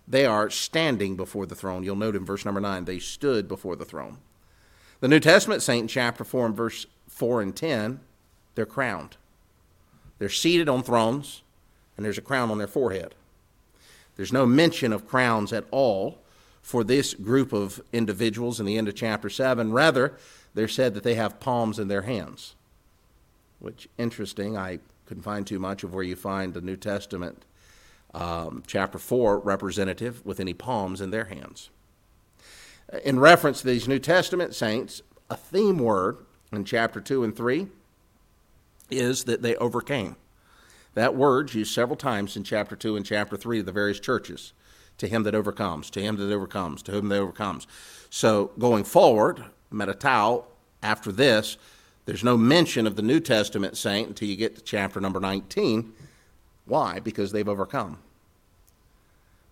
They 0.07 0.27
are 0.27 0.51
standing 0.51 1.17
before 1.17 1.47
the 1.47 1.55
throne. 1.55 1.85
You'll 1.85 1.97
note 1.97 2.17
in 2.17 2.25
verse 2.25 2.45
number 2.45 2.61
9, 2.61 2.85
they 2.85 2.99
stood 2.99 3.49
before 3.49 3.77
the 3.77 3.85
throne. 3.85 4.19
The 5.01 5.09
New 5.09 5.21
Testament 5.21 5.63
saint 5.63 5.83
in 5.83 5.89
chapter 5.89 6.25
4 6.25 6.47
and 6.47 6.57
verse 6.57 6.87
4 7.09 7.41
and 7.41 7.57
10, 7.57 8.01
they're 8.55 8.67
crowned. 8.67 9.17
They're 10.19 10.29
seated 10.29 10.69
on 10.69 10.83
thrones, 10.83 11.43
and 11.97 12.05
there's 12.05 12.19
a 12.19 12.23
crown 12.23 12.51
on 12.51 12.59
their 12.59 12.67
forehead. 12.67 13.15
There's 14.17 14.33
no 14.33 14.45
mention 14.45 14.93
of 14.93 15.09
crowns 15.09 15.53
at 15.53 15.65
all 15.71 16.19
for 16.61 16.85
this 16.85 17.15
group 17.15 17.53
of 17.53 17.81
individuals 17.93 18.61
in 18.61 18.67
the 18.67 18.77
end 18.77 18.89
of 18.89 18.95
chapter 18.95 19.31
7. 19.31 19.73
Rather, 19.73 20.15
they're 20.55 20.69
said 20.69 20.95
that 20.95 21.03
they 21.03 21.15
have 21.15 21.41
palms 21.41 21.79
in 21.79 21.89
their 21.89 22.03
hands 22.03 22.55
which 23.63 23.89
interesting. 23.97 24.57
I 24.57 24.81
couldn't 25.07 25.23
find 25.23 25.47
too 25.47 25.59
much 25.59 25.85
of 25.85 25.95
where 25.95 26.03
you 26.03 26.17
find 26.17 26.53
the 26.53 26.61
New 26.61 26.77
Testament 26.77 27.45
um, 28.13 28.63
chapter 28.67 28.99
4 28.99 29.39
representative 29.39 30.25
with 30.27 30.41
any 30.41 30.53
palms 30.53 31.01
in 31.01 31.11
their 31.11 31.27
hands. 31.27 31.71
In 33.05 33.21
reference 33.21 33.61
to 33.61 33.69
these 33.69 33.89
New 33.89 34.01
Testament 34.01 34.55
saints, 34.55 35.01
a 35.31 35.37
theme 35.37 35.79
word 35.79 36.19
in 36.53 36.65
chapter 36.65 37.01
2 37.01 37.25
and 37.25 37.35
3 37.35 37.69
is 38.91 39.25
that 39.25 39.43
they 39.43 39.57
overcame. 39.57 40.17
That 40.95 41.15
word's 41.15 41.55
used 41.55 41.73
several 41.73 41.97
times 41.97 42.37
in 42.37 42.45
chapter 42.45 42.77
2 42.77 42.97
and 42.97 43.07
chapter 43.07 43.37
3 43.37 43.61
of 43.61 43.67
the 43.67 43.73
various 43.73 44.01
churches. 44.01 44.53
To 44.99 45.09
him 45.09 45.23
that 45.23 45.35
overcomes, 45.35 45.89
to 45.91 46.01
him 46.01 46.17
that 46.17 46.33
overcomes, 46.33 46.83
to 46.83 46.93
whom 46.93 47.09
that 47.09 47.19
overcomes. 47.19 47.67
So 48.11 48.51
going 48.59 48.85
forward, 48.85 49.45
metatau, 49.73 50.45
after 50.83 51.11
this, 51.11 51.57
there's 52.05 52.25
no 52.25 52.37
mention 52.37 52.87
of 52.87 52.97
the 52.97 53.03
New 53.03 53.21
Testament 53.21 53.77
saint 53.77 54.09
until 54.09 54.29
you 54.29 54.37
get 54.37 54.57
to 54.57 54.63
chapter 54.63 55.01
number 55.01 55.21
19. 55.21 55.93
Why? 56.65 56.99
Because 57.01 57.33
they've 57.33 57.49
overcome. 57.49 57.99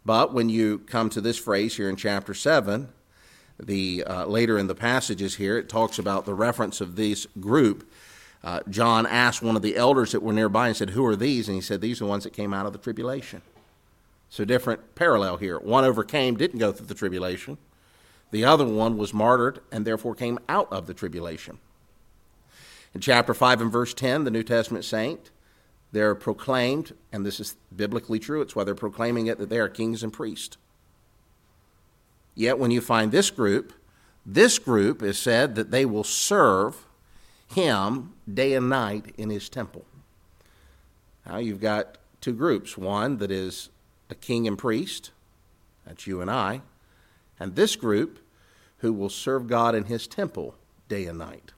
But 0.04 0.32
when 0.32 0.48
you 0.48 0.78
come 0.80 1.10
to 1.10 1.20
this 1.20 1.38
phrase 1.38 1.76
here 1.76 1.88
in 1.88 1.96
chapter 1.96 2.34
7, 2.34 2.88
the 3.58 4.04
uh, 4.04 4.24
later 4.26 4.58
in 4.58 4.66
the 4.66 4.74
passages 4.74 5.36
here, 5.36 5.58
it 5.58 5.68
talks 5.68 5.98
about 5.98 6.24
the 6.24 6.34
reference 6.34 6.80
of 6.80 6.96
this 6.96 7.26
group. 7.38 7.88
Uh, 8.42 8.60
John 8.68 9.06
asked 9.06 9.42
one 9.42 9.56
of 9.56 9.62
the 9.62 9.76
elders 9.76 10.12
that 10.12 10.22
were 10.22 10.32
nearby 10.32 10.68
and 10.68 10.76
said, 10.76 10.90
Who 10.90 11.04
are 11.04 11.16
these? 11.16 11.46
And 11.46 11.54
he 11.54 11.60
said, 11.60 11.80
These 11.80 12.00
are 12.00 12.04
the 12.04 12.10
ones 12.10 12.24
that 12.24 12.32
came 12.32 12.54
out 12.54 12.66
of 12.66 12.72
the 12.72 12.78
tribulation. 12.78 13.42
So, 14.30 14.44
different 14.44 14.94
parallel 14.94 15.36
here. 15.36 15.58
One 15.58 15.84
overcame, 15.84 16.36
didn't 16.36 16.60
go 16.60 16.72
through 16.72 16.86
the 16.86 16.94
tribulation. 16.94 17.58
The 18.30 18.44
other 18.44 18.64
one 18.64 18.96
was 18.96 19.12
martyred 19.12 19.60
and 19.70 19.84
therefore 19.84 20.14
came 20.14 20.38
out 20.48 20.72
of 20.72 20.86
the 20.86 20.94
tribulation. 20.94 21.58
In 22.94 23.00
chapter 23.00 23.34
5 23.34 23.60
and 23.60 23.72
verse 23.72 23.94
10, 23.94 24.24
the 24.24 24.30
New 24.30 24.42
Testament 24.42 24.84
saint, 24.84 25.30
they're 25.92 26.14
proclaimed, 26.14 26.94
and 27.12 27.24
this 27.24 27.40
is 27.40 27.56
biblically 27.74 28.18
true, 28.18 28.40
it's 28.40 28.56
why 28.56 28.64
they're 28.64 28.74
proclaiming 28.74 29.26
it, 29.26 29.38
that 29.38 29.48
they 29.48 29.58
are 29.58 29.68
kings 29.68 30.02
and 30.02 30.12
priests. 30.12 30.56
Yet 32.34 32.58
when 32.58 32.70
you 32.70 32.80
find 32.80 33.12
this 33.12 33.30
group, 33.30 33.72
this 34.24 34.58
group 34.58 35.02
is 35.02 35.18
said 35.18 35.54
that 35.54 35.70
they 35.70 35.84
will 35.84 36.04
serve 36.04 36.86
him 37.48 38.12
day 38.32 38.54
and 38.54 38.68
night 38.68 39.14
in 39.16 39.30
his 39.30 39.48
temple. 39.48 39.84
Now 41.26 41.38
you've 41.38 41.60
got 41.60 41.98
two 42.20 42.32
groups 42.32 42.76
one 42.76 43.18
that 43.18 43.30
is 43.30 43.70
a 44.08 44.14
king 44.14 44.46
and 44.46 44.58
priest, 44.58 45.10
that's 45.86 46.06
you 46.06 46.20
and 46.20 46.30
I, 46.30 46.62
and 47.38 47.54
this 47.54 47.76
group 47.76 48.18
who 48.78 48.92
will 48.92 49.10
serve 49.10 49.46
God 49.46 49.74
in 49.74 49.84
his 49.84 50.06
temple 50.06 50.54
day 50.88 51.06
and 51.06 51.18
night. 51.18 51.52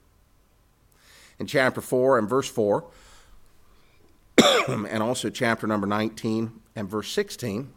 In 1.43 1.49
chapter 1.49 1.81
4 1.81 2.19
and 2.19 2.29
verse 2.29 2.49
4, 2.49 2.85
and 4.69 5.03
also 5.03 5.29
chapter 5.29 5.67
number 5.67 5.89
19 5.89 6.53
and 6.77 6.89
verse 6.89 7.11
16, 7.11 7.69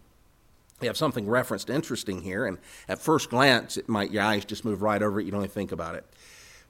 we 0.81 0.85
have 0.85 0.95
something 0.95 1.27
referenced 1.27 1.71
interesting 1.71 2.21
here, 2.21 2.45
and 2.45 2.59
at 2.87 3.01
first 3.01 3.31
glance, 3.31 3.75
it 3.75 3.89
might 3.89 4.11
your 4.11 4.21
eyes 4.21 4.45
just 4.45 4.65
move 4.65 4.83
right 4.83 5.01
over 5.01 5.19
it. 5.19 5.25
You 5.25 5.31
don't 5.31 5.41
even 5.41 5.49
think 5.49 5.71
about 5.71 5.95
it. 5.95 6.05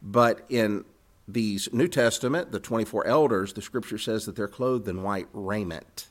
But 0.02 0.46
in 0.48 0.86
these 1.28 1.68
New 1.74 1.90
Testament, 1.90 2.54
the 2.54 2.62
24 2.62 3.06
elders, 3.06 3.52
the 3.52 3.62
scripture 3.62 3.98
says 3.98 4.26
that 4.26 4.38
they're 4.38 4.48
clothed 4.48 4.88
in 4.88 5.04
white 5.04 5.28
raiment. 5.34 6.08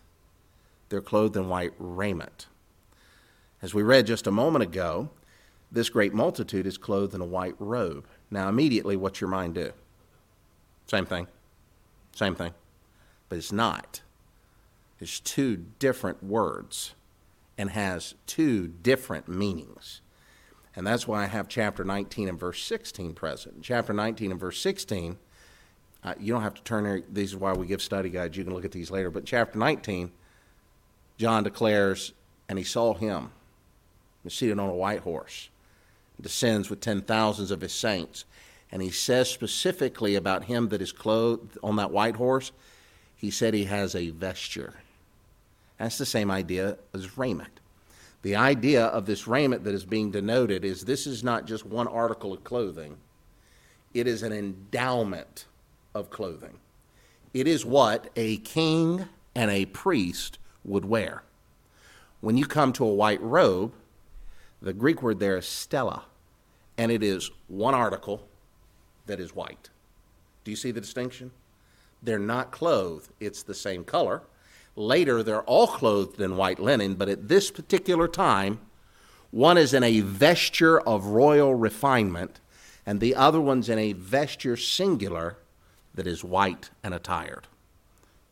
They're 0.91 1.01
clothed 1.01 1.39
in 1.39 1.49
white 1.49 1.73
raiment. 1.79 2.47
As 3.63 3.73
we 3.73 3.83
read 3.83 4.07
just 4.07 4.27
a 4.27 4.31
moment 4.31 4.65
ago, 4.65 5.09
this 5.73 5.89
great 5.89 6.13
multitude 6.13 6.67
is 6.67 6.77
clothed 6.77 7.15
in 7.15 7.23
a 7.23 7.25
white 7.25 7.55
robe. 7.59 8.05
Now, 8.31 8.51
immediately, 8.51 8.99
what's 8.99 9.23
your 9.23 9.31
mind 9.31 9.55
do? 9.55 9.73
Same 10.87 11.07
thing. 11.07 11.27
Same 12.15 12.35
thing. 12.35 12.53
But 13.29 13.39
it's 13.39 13.53
not. 13.53 14.03
It's 15.01 15.21
two 15.21 15.65
different 15.79 16.23
words 16.23 16.95
and 17.57 17.71
has 17.71 18.15
two 18.27 18.69
different 18.69 19.29
meanings. 19.29 20.01
And 20.77 20.87
that's 20.87 21.07
why 21.07 21.23
I 21.23 21.27
have 21.27 21.49
chapter 21.49 21.85
19 21.85 22.29
and 22.29 22.39
verse 22.39 22.63
16 22.65 23.15
present. 23.15 23.63
chapter 23.63 23.93
19 23.93 24.33
and 24.33 24.41
verse 24.41 24.61
16, 24.61 25.19
uh, 26.03 26.15
you 26.19 26.33
don't 26.33 26.43
have 26.43 26.55
to 26.55 26.63
turn. 26.63 27.05
These 27.11 27.35
are 27.35 27.39
why 27.39 27.53
we 27.53 27.67
give 27.67 27.81
study 27.81 28.11
guides. 28.11 28.37
You 28.37 28.45
can 28.45 28.53
look 28.53 28.65
at 28.65 28.73
these 28.73 28.91
later. 28.91 29.11
But 29.11 29.25
chapter 29.25 29.59
19, 29.59 30.13
John 31.17 31.45
declares, 31.45 32.13
And 32.49 32.59
he 32.59 32.65
saw 32.65 32.95
him 32.95 33.31
seated 34.29 34.59
on 34.59 34.69
a 34.69 34.75
white 34.75 35.01
horse, 35.01 35.49
descends 36.21 36.69
with 36.71 36.81
ten 36.81 37.01
thousands 37.01 37.51
of 37.51 37.61
his 37.61 37.73
saints. 37.73 38.25
And 38.75 38.83
he 38.83 38.91
says 38.91 39.31
specifically 39.31 40.17
about 40.17 40.47
him 40.47 40.71
that 40.71 40.83
is 40.83 40.91
clothed 40.91 41.57
on 41.63 41.77
that 41.77 41.93
white 41.93 42.17
horse, 42.17 42.51
he 43.15 43.31
said 43.31 43.55
he 43.55 43.67
has 43.67 43.95
a 43.95 44.11
vesture. 44.11 44.75
That's 45.79 45.97
the 45.97 46.05
same 46.05 46.29
idea 46.29 46.79
as 46.93 47.17
raiment. 47.17 47.61
The 48.23 48.35
idea 48.35 48.87
of 48.87 49.07
this 49.07 49.29
raiment 49.29 49.63
that 49.63 49.75
is 49.75 49.85
being 49.85 50.11
denoted 50.11 50.65
is 50.65 50.85
this 50.85 51.07
is 51.07 51.23
not 51.23 51.47
just 51.47 51.65
one 51.65 51.87
article 51.87 52.33
of 52.33 52.43
clothing, 52.43 52.97
it 53.95 54.09
is 54.09 54.25
an 54.25 54.33
endowment 54.33 55.47
of 55.95 56.11
clothing. 56.11 56.59
It 57.33 57.47
is 57.47 57.65
what 57.65 58.11
a 58.17 58.39
king 58.39 59.07
and 59.37 59.53
a 59.53 59.67
priest 59.67 60.41
would 60.65 60.85
wear. 60.85 61.23
When 62.21 62.37
you 62.37 62.45
come 62.45 62.73
to 62.73 62.85
a 62.85 62.93
white 62.93 63.23
robe, 63.23 63.73
the 64.61 64.73
Greek 64.73 65.01
word 65.01 65.21
there 65.21 65.37
is 65.37 65.47
stella, 65.47 66.07
and 66.77 66.91
it 66.91 67.05
is 67.05 67.31
one 67.47 67.77
article 67.77 68.27
that 69.07 69.21
is 69.21 69.35
white. 69.35 69.71
Do 70.45 70.51
you 70.51 70.57
see 70.57 70.71
the 70.71 70.81
distinction? 70.81 71.31
They're 72.03 72.19
not 72.19 72.51
clothed, 72.51 73.11
it's 73.21 73.43
the 73.43 73.55
same 73.55 73.85
color 73.85 74.23
Later, 74.77 75.23
they're 75.23 75.43
all 75.43 75.69
clothed 75.69 76.21
in 76.21 76.37
white 76.37 76.59
linen, 76.59 76.95
but 76.95 77.09
at 77.09 77.29
this 77.29 77.51
particular 77.51 78.09
time, 78.09 78.61
one 79.31 79.57
is 79.57 79.73
in 79.73 79.85
a 79.85 80.01
vesture 80.01 80.81
of 80.81 81.07
royal 81.07 81.55
refinement, 81.55 82.41
and 82.85 83.01
the 83.01 83.15
other 83.15 83.41
one's 83.41 83.69
in 83.69 83.79
a 83.79 83.93
vesture 83.93 84.57
singular 84.57 85.39
that 85.95 86.07
is 86.07 86.25
white 86.25 86.71
and 86.83 86.93
attired. 86.93 87.47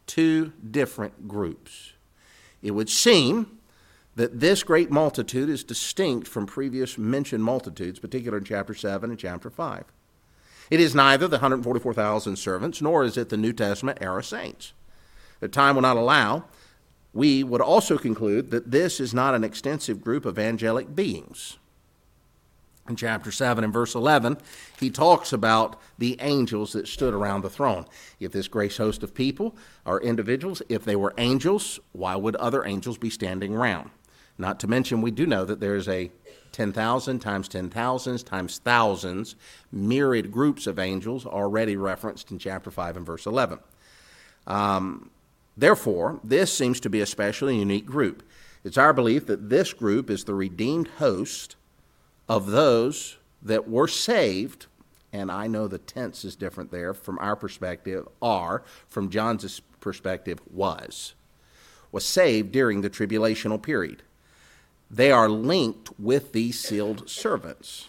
Two 0.07 0.53
different 0.69 1.29
groups. 1.29 1.93
It 2.61 2.73
would 2.73 2.91
seem 2.91 3.59
that 4.17 4.41
this 4.41 4.63
great 4.63 4.91
multitude 4.91 5.49
is 5.49 5.65
distinct 5.65 6.27
from 6.27 6.47
previous 6.47 6.99
mentioned 6.99 7.45
multitudes, 7.45 8.01
particularly 8.01 8.41
in 8.41 8.45
chapter 8.45 8.75
7 8.75 9.11
and 9.11 9.19
chapter 9.19 9.49
5. 9.49 9.85
It 10.71 10.81
is 10.81 10.95
neither 10.95 11.29
the 11.29 11.37
144,000 11.37 12.37
servants, 12.37 12.81
nor 12.81 13.05
is 13.05 13.17
it 13.17 13.29
the 13.29 13.37
New 13.37 13.53
Testament 13.53 13.99
era 14.01 14.23
saints 14.23 14.73
that 15.43 15.53
time 15.53 15.75
will 15.75 15.83
not 15.83 15.97
allow, 15.97 16.45
we 17.13 17.43
would 17.43 17.61
also 17.61 17.99
conclude 17.99 18.53
that 18.53 18.71
this 18.71 19.01
is 19.01 19.13
not 19.13 19.35
an 19.35 19.43
extensive 19.43 20.01
group 20.01 20.25
of 20.25 20.39
angelic 20.39 20.95
beings. 20.95 21.59
In 22.89 22.95
chapter 22.95 23.33
7 23.33 23.65
and 23.65 23.73
verse 23.73 23.97
11, 23.97 24.39
he 24.79 24.89
talks 24.89 25.33
about 25.33 25.81
the 25.99 26.17
angels 26.21 26.73
that 26.73 26.87
stood 26.87 27.13
around 27.13 27.43
the 27.43 27.51
throne. 27.51 27.87
If 28.21 28.31
this 28.31 28.47
grace 28.47 28.77
host 28.77 29.03
of 29.03 29.15
people 29.15 29.57
are 29.85 30.01
individuals, 30.01 30.63
if 30.69 30.85
they 30.85 30.97
were 30.97 31.13
angels, 31.19 31.81
why 31.91 32.15
would 32.15 32.37
other 32.37 32.65
angels 32.65 32.97
be 32.97 33.11
standing 33.11 33.53
around? 33.55 33.91
Not 34.39 34.61
to 34.61 34.69
mention, 34.69 35.03
we 35.03 35.11
do 35.11 35.27
know 35.27 35.45
that 35.45 35.59
there's 35.59 35.89
a 35.89 36.13
10,000 36.53 37.19
times 37.19 37.49
10,000s 37.49 38.25
times 38.25 38.59
thousands, 38.59 39.35
myriad 39.71 40.31
groups 40.31 40.67
of 40.67 40.79
angels 40.79 41.27
already 41.27 41.77
referenced 41.77 42.31
in 42.31 42.39
chapter 42.39 42.71
5 42.71 42.97
and 42.99 43.07
verse 43.07 43.27
11. 43.27 43.59
Um, 44.47 45.11
Therefore, 45.57 46.21
this 46.25 46.53
seems 46.53 46.81
to 46.81 46.91
be 46.91 47.01
a 47.01 47.07
special 47.07 47.51
unique 47.51 47.87
group. 47.87 48.23
It's 48.65 48.79
our 48.79 48.93
belief 48.93 49.27
that 49.27 49.51
this 49.51 49.73
group 49.73 50.09
is 50.09 50.25
the 50.25 50.35
redeemed 50.35 50.89
host 50.99 51.57
of 52.29 52.47
those 52.47 53.19
that 53.43 53.69
were 53.69 53.89
saved, 53.89 54.67
and 55.13 55.31
I 55.31 55.49
know 55.49 55.69
the 55.69 55.79
tense 55.79 56.25
is 56.25 56.37
different 56.37 56.71
there 56.71 56.95
from 56.95 57.19
our 57.19 57.37
perspective, 57.37 58.09
are, 58.23 58.63
from 58.89 59.11
John's 59.11 59.61
perspective, 59.81 60.41
was, 60.51 61.15
was 61.91 62.05
saved 62.05 62.53
during 62.53 62.81
the 62.81 62.91
tribulational 62.91 63.61
period. 63.61 64.03
They 64.93 65.11
are 65.11 65.29
linked 65.29 65.99
with 65.99 66.33
these 66.33 66.61
sealed 66.61 67.09
servants. 67.09 67.89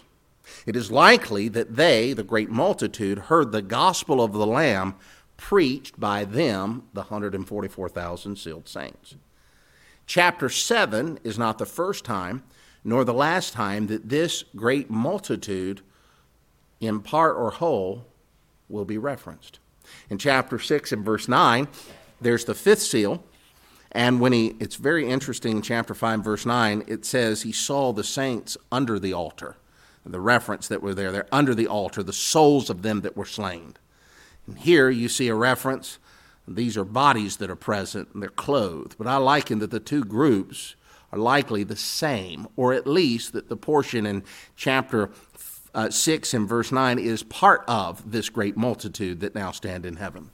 It 0.66 0.74
is 0.74 0.90
likely 0.90 1.48
that 1.48 1.76
they, 1.76 2.14
the 2.14 2.22
great 2.22 2.50
multitude, 2.50 3.18
heard 3.18 3.52
the 3.52 3.62
gospel 3.62 4.22
of 4.22 4.32
the 4.32 4.46
Lamb 4.46 4.94
preached 5.36 6.00
by 6.00 6.24
them, 6.24 6.84
the 6.94 7.02
144,000 7.02 8.36
sealed 8.36 8.68
saints. 8.68 9.16
Chapter 10.06 10.48
7 10.48 11.18
is 11.22 11.38
not 11.38 11.58
the 11.58 11.66
first 11.66 12.04
time 12.04 12.42
nor 12.84 13.04
the 13.04 13.14
last 13.14 13.54
time 13.54 13.86
that 13.86 14.10
this 14.10 14.44
great 14.54 14.90
multitude, 14.90 15.80
in 16.80 17.00
part 17.00 17.36
or 17.36 17.50
whole, 17.50 18.04
will 18.68 18.84
be 18.84 18.98
referenced. 18.98 19.58
In 20.10 20.18
chapter 20.18 20.58
6 20.58 20.92
and 20.92 21.04
verse 21.04 21.26
9, 21.26 21.66
there's 22.20 22.44
the 22.44 22.54
fifth 22.54 22.82
seal. 22.82 23.24
And 23.94 24.20
when 24.20 24.32
he, 24.32 24.56
it's 24.58 24.74
very 24.74 25.08
interesting, 25.08 25.62
chapter 25.62 25.94
5, 25.94 26.20
verse 26.24 26.44
9, 26.44 26.82
it 26.88 27.04
says 27.04 27.42
he 27.42 27.52
saw 27.52 27.92
the 27.92 28.02
saints 28.02 28.56
under 28.72 28.98
the 28.98 29.12
altar. 29.12 29.56
The 30.04 30.20
reference 30.20 30.68
that 30.68 30.82
were 30.82 30.94
there, 30.94 31.12
they're 31.12 31.28
under 31.32 31.54
the 31.54 31.68
altar, 31.68 32.02
the 32.02 32.12
souls 32.12 32.68
of 32.68 32.82
them 32.82 33.00
that 33.02 33.16
were 33.16 33.24
slain. 33.24 33.74
And 34.46 34.58
here 34.58 34.90
you 34.90 35.08
see 35.08 35.28
a 35.28 35.34
reference. 35.34 35.98
These 36.46 36.76
are 36.76 36.84
bodies 36.84 37.38
that 37.38 37.48
are 37.48 37.56
present 37.56 38.10
and 38.12 38.22
they're 38.22 38.28
clothed. 38.28 38.96
But 38.98 39.06
I 39.06 39.16
liken 39.16 39.60
that 39.60 39.70
the 39.70 39.80
two 39.80 40.04
groups 40.04 40.74
are 41.10 41.18
likely 41.18 41.64
the 41.64 41.76
same, 41.76 42.46
or 42.56 42.74
at 42.74 42.86
least 42.86 43.32
that 43.32 43.48
the 43.48 43.56
portion 43.56 44.04
in 44.04 44.24
chapter 44.56 45.10
uh, 45.74 45.88
6 45.88 46.34
and 46.34 46.48
verse 46.48 46.70
9 46.70 46.98
is 46.98 47.22
part 47.22 47.64
of 47.66 48.10
this 48.10 48.28
great 48.28 48.56
multitude 48.56 49.20
that 49.20 49.34
now 49.34 49.52
stand 49.52 49.86
in 49.86 49.96
heaven. 49.96 50.30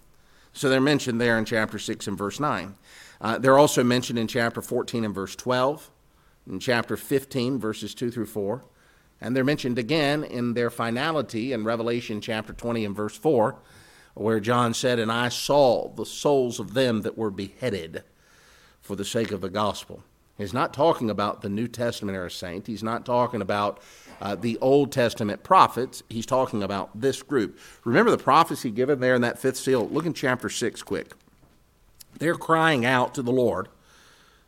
So 0.52 0.68
they're 0.68 0.80
mentioned 0.80 1.20
there 1.20 1.38
in 1.38 1.44
chapter 1.44 1.78
6 1.78 2.08
and 2.08 2.18
verse 2.18 2.40
9. 2.40 2.74
Uh, 3.20 3.38
they're 3.38 3.58
also 3.58 3.84
mentioned 3.84 4.18
in 4.18 4.26
chapter 4.26 4.62
14 4.62 5.04
and 5.04 5.14
verse 5.14 5.36
12, 5.36 5.90
in 6.48 6.58
chapter 6.58 6.96
15, 6.96 7.58
verses 7.58 7.94
2 7.94 8.10
through 8.10 8.26
4, 8.26 8.64
and 9.20 9.36
they're 9.36 9.44
mentioned 9.44 9.78
again 9.78 10.24
in 10.24 10.54
their 10.54 10.70
finality 10.70 11.52
in 11.52 11.64
Revelation 11.64 12.20
chapter 12.20 12.52
20 12.52 12.84
and 12.86 12.96
verse 12.96 13.16
4, 13.16 13.56
where 14.14 14.40
John 14.40 14.72
said, 14.72 14.98
And 14.98 15.12
I 15.12 15.28
saw 15.28 15.88
the 15.88 16.06
souls 16.06 16.58
of 16.58 16.74
them 16.74 17.02
that 17.02 17.18
were 17.18 17.30
beheaded 17.30 18.02
for 18.80 18.96
the 18.96 19.04
sake 19.04 19.30
of 19.30 19.42
the 19.42 19.50
gospel. 19.50 20.02
He's 20.38 20.54
not 20.54 20.72
talking 20.72 21.10
about 21.10 21.42
the 21.42 21.50
New 21.50 21.68
Testament 21.68 22.16
era 22.16 22.30
saint. 22.30 22.66
He's 22.66 22.82
not 22.82 23.04
talking 23.04 23.42
about 23.42 23.82
uh, 24.22 24.34
the 24.36 24.56
Old 24.62 24.90
Testament 24.90 25.42
prophets. 25.42 26.02
He's 26.08 26.24
talking 26.24 26.62
about 26.62 26.98
this 26.98 27.22
group. 27.22 27.58
Remember 27.84 28.10
the 28.10 28.16
prophecy 28.16 28.70
given 28.70 29.00
there 29.00 29.14
in 29.14 29.20
that 29.20 29.38
fifth 29.38 29.58
seal? 29.58 29.86
Look 29.86 30.06
in 30.06 30.14
chapter 30.14 30.48
6 30.48 30.82
quick. 30.82 31.12
They're 32.18 32.34
crying 32.34 32.84
out 32.84 33.14
to 33.14 33.22
the 33.22 33.32
Lord 33.32 33.68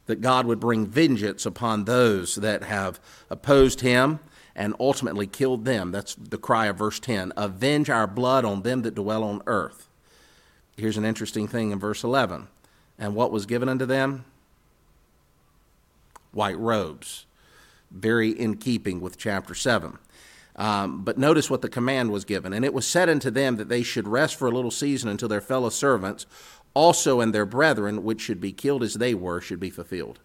that 0.07 0.21
God 0.21 0.47
would 0.47 0.61
bring 0.61 0.87
vengeance 0.87 1.47
upon 1.47 1.85
those 1.85 2.35
that 2.37 2.65
have 2.65 3.01
opposed 3.31 3.81
him 3.81 4.21
and 4.55 4.75
ultimately 4.79 5.27
killed 5.27 5.65
them. 5.65 5.93
That's 5.93 6.15
the 6.15 6.39
cry 6.39 6.67
of 6.67 6.77
verse 6.77 7.01
10 7.01 7.33
Avenge 7.37 7.89
our 7.89 8.07
blood 8.07 8.45
on 8.45 8.63
them 8.63 8.83
that 8.83 8.95
dwell 8.95 9.25
on 9.25 9.43
earth. 9.47 9.89
Here's 10.77 10.97
an 10.97 11.05
interesting 11.05 11.47
thing 11.47 11.71
in 11.71 11.79
verse 11.79 12.03
11. 12.03 12.49
And 12.99 13.15
what 13.15 13.33
was 13.33 13.47
given 13.47 13.69
unto 13.69 13.87
them? 13.87 14.25
White 16.33 16.59
robes. 16.59 17.27
Very 17.91 18.31
in 18.31 18.57
keeping 18.57 19.01
with 19.01 19.19
chapter 19.19 19.55
7. 19.55 19.99
Um, 20.57 21.03
but 21.03 21.17
notice 21.17 21.49
what 21.49 21.63
the 21.63 21.69
command 21.69 22.11
was 22.11 22.25
given. 22.25 22.53
And 22.53 22.65
it 22.65 22.75
was 22.75 22.87
said 22.87 23.09
unto 23.09 23.31
them 23.31 23.57
that 23.57 23.69
they 23.69 23.83
should 23.83 24.07
rest 24.07 24.37
for 24.37 24.49
a 24.49 24.51
little 24.51 24.71
season 24.71 25.09
until 25.09 25.29
their 25.29 25.41
fellow 25.41 25.71
servants 25.71 26.27
also 26.75 27.21
and 27.21 27.35
their 27.35 27.47
brethren, 27.47 28.03
which 28.03 28.21
should 28.21 28.41
be 28.41 28.53
killed 28.53 28.83
as 28.83 28.95
they 28.95 29.15
were, 29.15 29.41
should 29.41 29.61
be 29.61 29.71
fulfilled. 29.71 30.21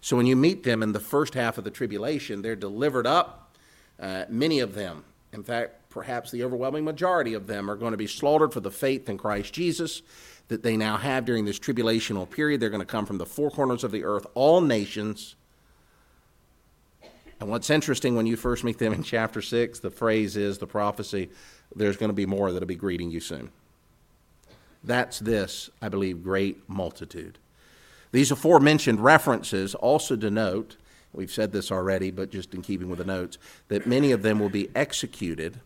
So 0.00 0.16
when 0.16 0.26
you 0.26 0.36
meet 0.36 0.64
them 0.64 0.82
in 0.82 0.92
the 0.92 1.00
first 1.00 1.34
half 1.34 1.58
of 1.58 1.64
the 1.64 1.70
tribulation, 1.70 2.42
they're 2.42 2.56
delivered 2.56 3.06
up. 3.06 3.54
Uh, 4.00 4.24
many 4.28 4.58
of 4.60 4.74
them, 4.74 5.04
in 5.32 5.44
fact, 5.44 5.90
perhaps 5.90 6.30
the 6.30 6.42
overwhelming 6.42 6.84
majority 6.84 7.34
of 7.34 7.46
them, 7.46 7.70
are 7.70 7.76
going 7.76 7.92
to 7.92 7.98
be 7.98 8.06
slaughtered 8.06 8.52
for 8.52 8.60
the 8.60 8.70
faith 8.70 9.08
in 9.08 9.16
Christ 9.16 9.52
Jesus 9.52 10.02
that 10.48 10.62
they 10.62 10.76
now 10.76 10.96
have 10.96 11.24
during 11.24 11.44
this 11.44 11.58
tribulational 11.58 12.28
period. 12.28 12.60
They're 12.60 12.70
going 12.70 12.80
to 12.80 12.86
come 12.86 13.06
from 13.06 13.18
the 13.18 13.26
four 13.26 13.50
corners 13.50 13.84
of 13.84 13.92
the 13.92 14.04
earth, 14.04 14.26
all 14.34 14.60
nations. 14.60 15.36
And 17.38 17.48
what's 17.48 17.70
interesting 17.70 18.16
when 18.16 18.26
you 18.26 18.36
first 18.36 18.64
meet 18.64 18.78
them 18.78 18.92
in 18.92 19.02
chapter 19.02 19.40
6, 19.40 19.78
the 19.80 19.90
phrase 19.90 20.36
is 20.36 20.58
the 20.58 20.66
prophecy 20.66 21.30
there's 21.74 21.96
going 21.96 22.10
to 22.10 22.14
be 22.14 22.26
more 22.26 22.52
that'll 22.52 22.68
be 22.68 22.74
greeting 22.74 23.10
you 23.10 23.20
soon. 23.20 23.50
That's 24.84 25.18
this, 25.18 25.70
I 25.80 25.88
believe, 25.88 26.22
great 26.22 26.68
multitude. 26.68 27.38
These 28.10 28.30
aforementioned 28.30 29.00
references 29.00 29.74
also 29.74 30.16
denote, 30.16 30.76
we've 31.12 31.32
said 31.32 31.52
this 31.52 31.70
already, 31.70 32.10
but 32.10 32.30
just 32.30 32.54
in 32.54 32.62
keeping 32.62 32.88
with 32.88 32.98
the 32.98 33.04
notes, 33.04 33.38
that 33.68 33.86
many 33.86 34.12
of 34.12 34.22
them 34.22 34.38
will 34.38 34.50
be 34.50 34.68
executed 34.74 35.60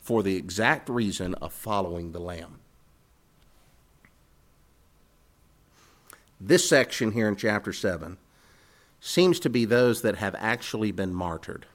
for 0.00 0.22
the 0.22 0.36
exact 0.36 0.88
reason 0.88 1.34
of 1.34 1.52
following 1.52 2.12
the 2.12 2.20
Lamb. 2.20 2.58
This 6.40 6.68
section 6.68 7.12
here 7.12 7.28
in 7.28 7.36
chapter 7.36 7.72
7 7.72 8.18
seems 9.00 9.38
to 9.40 9.48
be 9.48 9.64
those 9.64 10.02
that 10.02 10.16
have 10.16 10.34
actually 10.38 10.90
been 10.90 11.14
martyred. 11.14 11.66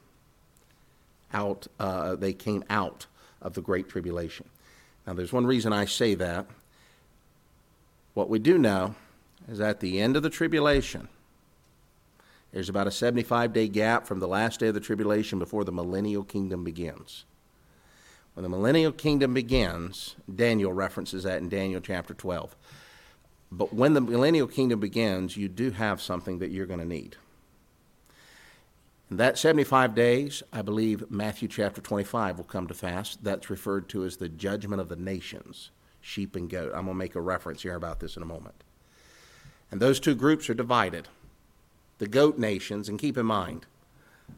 Out, 1.34 1.68
uh, 1.80 2.16
they 2.16 2.34
came 2.34 2.64
out 2.70 3.06
of 3.42 3.54
the 3.54 3.62
Great 3.62 3.88
Tribulation. 3.88 4.48
Now, 5.06 5.14
there's 5.14 5.32
one 5.32 5.46
reason 5.46 5.72
I 5.72 5.86
say 5.86 6.16
that, 6.16 6.48
what 8.18 8.30
we 8.30 8.40
do 8.40 8.58
know 8.58 8.96
is 9.48 9.62
at 9.62 9.80
the 9.80 10.02
end 10.02 10.18
of 10.18 10.24
the 10.24 10.30
tribulation, 10.32 11.08
there's 12.52 12.68
about 12.68 12.88
a 12.88 12.92
75 12.92 13.54
day 13.54 13.68
gap 13.68 14.08
from 14.08 14.20
the 14.20 14.28
last 14.28 14.60
day 14.60 14.70
of 14.70 14.74
the 14.74 14.80
tribulation 14.80 15.38
before 15.38 15.64
the 15.64 15.72
millennial 15.72 16.24
kingdom 16.24 16.64
begins. 16.64 17.26
When 18.34 18.42
the 18.42 18.50
millennial 18.50 18.92
kingdom 18.92 19.36
begins, 19.36 20.16
Daniel 20.34 20.74
references 20.74 21.26
that 21.26 21.44
in 21.44 21.50
Daniel 21.50 21.80
chapter 21.80 22.16
12. 22.16 22.56
But 23.52 23.72
when 23.72 23.94
the 23.94 24.02
millennial 24.02 24.48
kingdom 24.48 24.80
begins, 24.80 25.38
you 25.38 25.48
do 25.48 25.70
have 25.70 26.02
something 26.02 26.40
that 26.40 26.50
you're 26.50 26.66
going 26.66 26.80
to 26.80 26.86
need. 26.86 27.18
In 29.12 29.18
that 29.18 29.38
75 29.38 29.94
days, 29.94 30.42
I 30.52 30.64
believe 30.64 31.12
Matthew 31.12 31.48
chapter 31.48 31.82
25 31.82 32.38
will 32.38 32.46
come 32.46 32.66
to 32.66 32.74
pass. 32.74 33.16
That's 33.22 33.52
referred 33.52 33.88
to 33.90 34.06
as 34.06 34.18
the 34.18 34.28
judgment 34.28 34.82
of 34.82 34.90
the 34.90 34.96
nations 34.96 35.70
sheep 36.08 36.36
and 36.36 36.50
goat. 36.50 36.72
I'm 36.74 36.86
going 36.86 36.88
to 36.88 36.94
make 36.94 37.16
a 37.16 37.22
reference 37.22 37.62
here 37.62 37.76
about 37.76 38.00
this 38.00 38.16
in 38.16 38.24
a 38.24 38.26
moment. 38.26 38.64
And 39.70 39.82
those 39.82 40.00
two 40.00 40.16
groups 40.16 40.50
are 40.50 40.54
divided. 40.54 41.10
The 41.98 42.08
goat 42.08 42.38
nations, 42.38 42.88
and 42.88 42.98
keep 42.98 43.18
in 43.18 43.26
mind, 43.26 43.66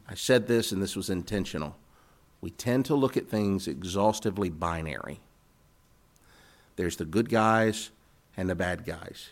I 0.08 0.14
said 0.14 0.48
this 0.48 0.72
and 0.72 0.82
this 0.82 0.96
was 0.96 1.08
intentional. 1.08 1.76
We 2.40 2.50
tend 2.50 2.86
to 2.86 2.94
look 2.94 3.16
at 3.16 3.28
things 3.28 3.68
exhaustively 3.68 4.50
binary. 4.50 5.20
There's 6.76 6.96
the 6.96 7.04
good 7.04 7.28
guys 7.28 7.90
and 8.36 8.48
the 8.48 8.54
bad 8.54 8.84
guys. 8.84 9.30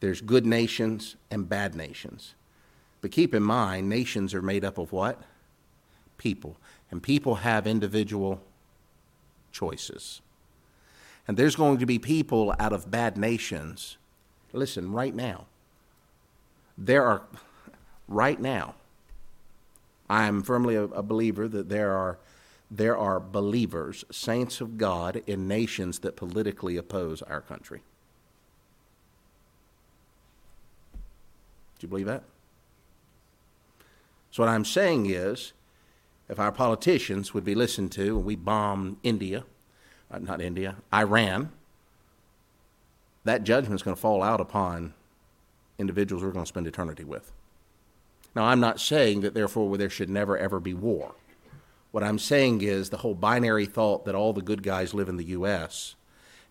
There's 0.00 0.20
good 0.20 0.46
nations 0.46 1.16
and 1.30 1.48
bad 1.48 1.74
nations. 1.74 2.34
But 3.00 3.12
keep 3.12 3.34
in 3.34 3.42
mind, 3.42 3.88
nations 3.88 4.34
are 4.34 4.42
made 4.42 4.64
up 4.64 4.78
of 4.78 4.92
what? 4.92 5.22
People. 6.18 6.56
And 6.90 7.02
people 7.02 7.36
have 7.36 7.66
individual 7.66 8.42
choices. 9.52 10.22
And 11.28 11.36
there's 11.36 11.56
going 11.56 11.78
to 11.78 11.86
be 11.86 11.98
people 11.98 12.54
out 12.58 12.72
of 12.72 12.90
bad 12.90 13.16
nations. 13.16 13.96
Listen, 14.52 14.92
right 14.92 15.14
now, 15.14 15.46
there 16.78 17.04
are, 17.04 17.22
right 18.06 18.40
now, 18.40 18.74
I'm 20.08 20.42
firmly 20.42 20.76
a, 20.76 20.84
a 20.84 21.02
believer 21.02 21.48
that 21.48 21.68
there 21.68 21.92
are, 21.92 22.18
there 22.70 22.96
are 22.96 23.18
believers, 23.18 24.04
saints 24.10 24.60
of 24.60 24.78
God, 24.78 25.22
in 25.26 25.48
nations 25.48 26.00
that 26.00 26.16
politically 26.16 26.76
oppose 26.76 27.22
our 27.22 27.40
country. 27.40 27.82
Do 31.78 31.84
you 31.84 31.88
believe 31.88 32.06
that? 32.06 32.22
So, 34.30 34.42
what 34.42 34.48
I'm 34.48 34.64
saying 34.64 35.06
is, 35.06 35.52
if 36.28 36.38
our 36.38 36.52
politicians 36.52 37.34
would 37.34 37.44
be 37.44 37.54
listened 37.54 37.92
to 37.92 38.16
and 38.16 38.24
we 38.24 38.36
bomb 38.36 38.98
India, 39.02 39.44
Uh, 40.10 40.18
not 40.18 40.40
India, 40.40 40.76
Iran, 40.94 41.50
that 43.24 43.42
judgment 43.42 43.74
is 43.74 43.82
going 43.82 43.96
to 43.96 44.00
fall 44.00 44.22
out 44.22 44.40
upon 44.40 44.94
individuals 45.78 46.22
we're 46.22 46.30
going 46.30 46.44
to 46.44 46.48
spend 46.48 46.66
eternity 46.66 47.04
with. 47.04 47.32
Now, 48.34 48.44
I'm 48.44 48.60
not 48.60 48.80
saying 48.80 49.22
that 49.22 49.34
therefore 49.34 49.76
there 49.76 49.90
should 49.90 50.10
never 50.10 50.38
ever 50.38 50.60
be 50.60 50.74
war. 50.74 51.14
What 51.90 52.04
I'm 52.04 52.18
saying 52.18 52.62
is 52.62 52.90
the 52.90 52.98
whole 52.98 53.14
binary 53.14 53.66
thought 53.66 54.04
that 54.04 54.14
all 54.14 54.32
the 54.32 54.42
good 54.42 54.62
guys 54.62 54.94
live 54.94 55.08
in 55.08 55.16
the 55.16 55.24
U.S. 55.24 55.94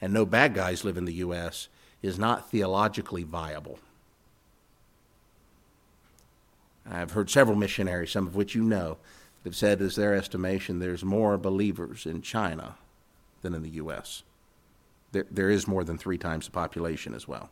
and 0.01 0.11
no 0.11 0.25
bad 0.25 0.53
guys 0.53 0.83
live 0.83 0.97
in 0.97 1.05
the 1.05 1.13
U.S. 1.13 1.67
is 2.01 2.19
not 2.19 2.49
theologically 2.49 3.23
viable. 3.23 3.79
I've 6.89 7.11
heard 7.11 7.29
several 7.29 7.55
missionaries, 7.55 8.11
some 8.11 8.27
of 8.27 8.35
which 8.35 8.55
you 8.55 8.63
know, 8.63 8.97
have 9.43 9.55
said, 9.55 9.81
as 9.81 9.95
their 9.95 10.15
estimation, 10.15 10.79
there's 10.79 11.03
more 11.03 11.37
believers 11.37 12.05
in 12.05 12.21
China 12.21 12.75
than 13.45 13.53
in 13.53 13.61
the 13.61 13.77
U.S. 13.81 14.23
There, 15.11 15.27
there 15.29 15.49
is 15.51 15.67
more 15.67 15.83
than 15.83 15.97
three 15.97 16.17
times 16.17 16.45
the 16.45 16.51
population 16.51 17.13
as 17.13 17.27
well. 17.27 17.51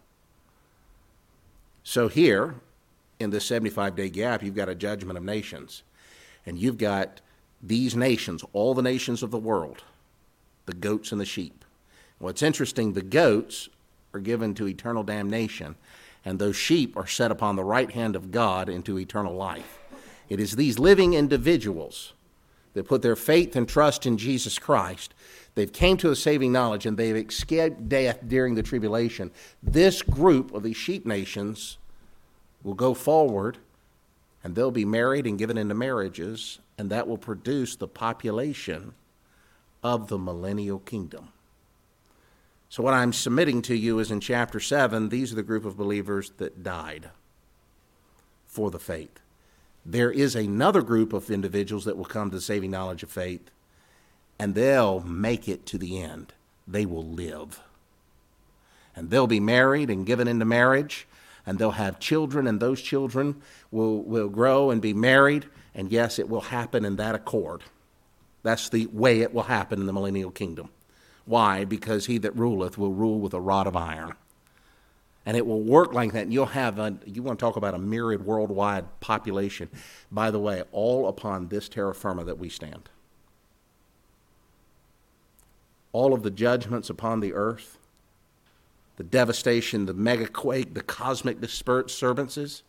So 1.84 2.08
here, 2.08 2.56
in 3.20 3.30
this 3.30 3.46
75 3.46 3.96
day 3.96 4.10
gap, 4.10 4.42
you've 4.42 4.56
got 4.56 4.70
a 4.70 4.76
judgment 4.76 5.18
of 5.18 5.24
nations. 5.24 5.84
And 6.46 6.58
you've 6.58 6.80
got 6.80 7.22
these 7.62 7.96
nations, 7.96 8.44
all 8.54 8.74
the 8.74 8.82
nations 8.82 9.22
of 9.22 9.32
the 9.32 9.38
world, 9.38 9.84
the 10.66 10.74
goats 10.74 11.12
and 11.12 11.22
the 11.22 11.26
sheep. 11.26 11.64
What's 12.18 12.42
interesting, 12.42 12.94
the 12.94 13.02
goats 13.02 13.70
are 14.14 14.20
given 14.20 14.54
to 14.56 14.68
eternal 14.68 15.04
damnation, 15.04 15.76
and 16.26 16.40
those 16.40 16.56
sheep 16.56 16.98
are 16.98 17.08
set 17.08 17.32
upon 17.32 17.56
the 17.56 17.64
right 17.64 17.92
hand 17.92 18.16
of 18.16 18.32
God 18.32 18.68
into 18.68 19.00
eternal 19.00 19.36
life. 19.36 19.80
It 20.28 20.40
is 20.40 20.56
these 20.56 20.80
living 20.80 21.14
individuals 21.14 22.14
that 22.74 22.88
put 22.88 23.02
their 23.02 23.16
faith 23.16 23.56
and 23.56 23.68
trust 23.68 24.06
in 24.06 24.18
Jesus 24.18 24.58
Christ 24.58 25.14
They've 25.56 25.72
came 25.72 25.98
to 25.98 26.10
a 26.10 26.16
saving 26.16 26.52
knowledge 26.52 26.86
and 26.86 26.98
they've 26.98 27.16
escaped 27.16 27.88
death 27.88 28.20
during 28.28 28.56
the 28.56 28.64
tribulation. 28.64 29.32
This 29.62 30.02
group 30.02 30.54
of 30.54 30.64
these 30.64 30.78
sheep 30.78 31.06
nations 31.06 31.78
will 32.64 32.74
go 32.74 32.94
forward 32.94 33.58
and 34.44 34.56
they'll 34.56 34.72
be 34.72 34.86
married 34.86 35.26
and 35.26 35.38
given 35.38 35.58
into 35.58 35.74
marriages, 35.74 36.60
and 36.78 36.90
that 36.90 37.08
will 37.08 37.18
produce 37.18 37.76
the 37.76 37.88
population 37.88 38.94
of 39.82 40.10
the 40.10 40.18
millennial 40.18 40.80
kingdom. 40.80 41.30
So, 42.68 42.84
what 42.84 42.94
I'm 42.94 43.14
submitting 43.14 43.62
to 43.64 43.76
you 43.76 44.00
is 44.00 44.12
in 44.12 44.20
chapter 44.20 44.60
7, 44.60 45.10
these 45.10 45.32
are 45.32 45.36
the 45.36 45.44
group 45.44 45.64
of 45.64 45.78
believers 45.78 46.32
that 46.38 46.64
died 46.64 47.10
for 48.48 48.70
the 48.70 48.80
faith. 48.80 49.20
There 49.86 50.12
is 50.12 50.36
another 50.36 50.82
group 50.82 51.14
of 51.14 51.30
individuals 51.30 51.86
that 51.86 51.98
will 51.98 52.06
come 52.06 52.30
to 52.32 52.38
the 52.38 52.42
saving 52.42 52.72
knowledge 52.72 53.04
of 53.04 53.12
faith 53.12 53.50
and 54.44 54.56
they'll 54.56 55.00
make 55.00 55.48
it 55.48 55.66
to 55.66 55.78
the 55.78 56.02
end. 56.02 56.34
They 56.68 56.86
will 56.86 57.06
live. 57.06 57.62
And 58.94 59.10
they'll 59.10 59.26
be 59.26 59.40
married 59.40 59.90
and 59.90 60.06
given 60.06 60.28
into 60.28 60.44
marriage, 60.44 61.08
and 61.46 61.58
they'll 61.58 61.72
have 61.72 61.98
children, 61.98 62.46
and 62.46 62.60
those 62.60 62.82
children 62.82 63.42
will, 63.72 64.04
will 64.04 64.28
grow 64.28 64.70
and 64.70 64.82
be 64.82 64.94
married. 64.94 65.46
And 65.74 65.90
yes, 65.94 66.20
it 66.20 66.28
will 66.28 66.42
happen 66.42 66.84
in 66.84 66.98
that 66.98 67.16
accord. 67.16 67.62
That's 68.44 68.68
the 68.68 68.88
way 68.88 69.22
it 69.22 69.34
will 69.34 69.44
happen 69.44 69.80
in 69.80 69.86
the 69.86 69.94
millennial 69.94 70.30
kingdom. 70.30 70.68
Why? 71.24 71.64
Because 71.64 72.08
he 72.08 72.18
that 72.18 72.36
ruleth 72.36 72.78
will 72.78 72.92
rule 72.92 73.22
with 73.22 73.34
a 73.34 73.40
rod 73.40 73.66
of 73.66 73.78
iron. 73.78 74.12
And 75.26 75.38
it 75.38 75.46
will 75.46 75.62
work 75.62 75.94
like 75.94 76.12
that. 76.12 76.24
And 76.24 76.34
you'll 76.34 76.48
have, 76.48 76.80
a, 76.80 76.98
you 77.06 77.24
want 77.24 77.40
to 77.40 77.46
talk 77.46 77.56
about 77.56 77.76
a 77.76 77.80
myriad 77.80 78.26
worldwide 78.26 79.00
population. 79.00 79.70
By 80.12 80.32
the 80.32 80.40
way, 80.40 80.64
all 80.74 81.08
upon 81.08 81.48
this 81.48 81.70
terra 81.70 81.96
firma 81.96 82.26
that 82.26 82.40
we 82.40 82.50
stand. 82.50 82.90
All 85.94 86.14
of 86.14 86.24
the 86.24 86.32
judgments 86.32 86.90
upon 86.90 87.22
the 87.22 87.34
earth, 87.34 87.78
the 88.98 89.04
devastation, 89.04 89.86
the 89.86 89.94
mega 89.94 90.28
quake, 90.28 90.74
the 90.74 90.84
cosmic 90.84 91.40
disturbances, 91.40 92.64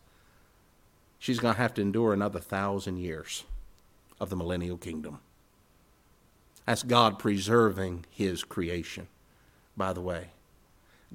she's 1.19 1.39
going 1.39 1.55
to 1.55 1.61
have 1.61 1.73
to 1.73 1.81
endure 1.81 2.13
another 2.13 2.39
thousand 2.39 2.97
years 2.97 3.43
of 4.19 4.29
the 4.29 4.35
millennial 4.35 4.77
kingdom. 4.77 5.19
That's 6.65 6.83
God 6.83 7.19
preserving 7.19 8.05
his 8.09 8.43
creation, 8.43 9.07
by 9.75 9.93
the 9.93 10.01
way. 10.01 10.29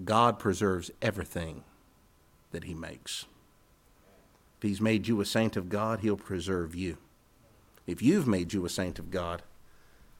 God 0.04 0.38
preserves 0.38 0.90
everything 1.02 1.64
that 2.52 2.64
he 2.64 2.74
makes. 2.74 3.26
If 4.58 4.68
he's 4.68 4.80
made 4.80 5.08
you 5.08 5.20
a 5.20 5.24
saint 5.24 5.56
of 5.56 5.68
God, 5.68 6.00
he'll 6.00 6.16
preserve 6.16 6.74
you. 6.74 6.98
If 7.86 8.02
you've 8.02 8.26
made 8.26 8.52
you 8.52 8.64
a 8.64 8.68
saint 8.68 8.98
of 8.98 9.10
God, 9.10 9.42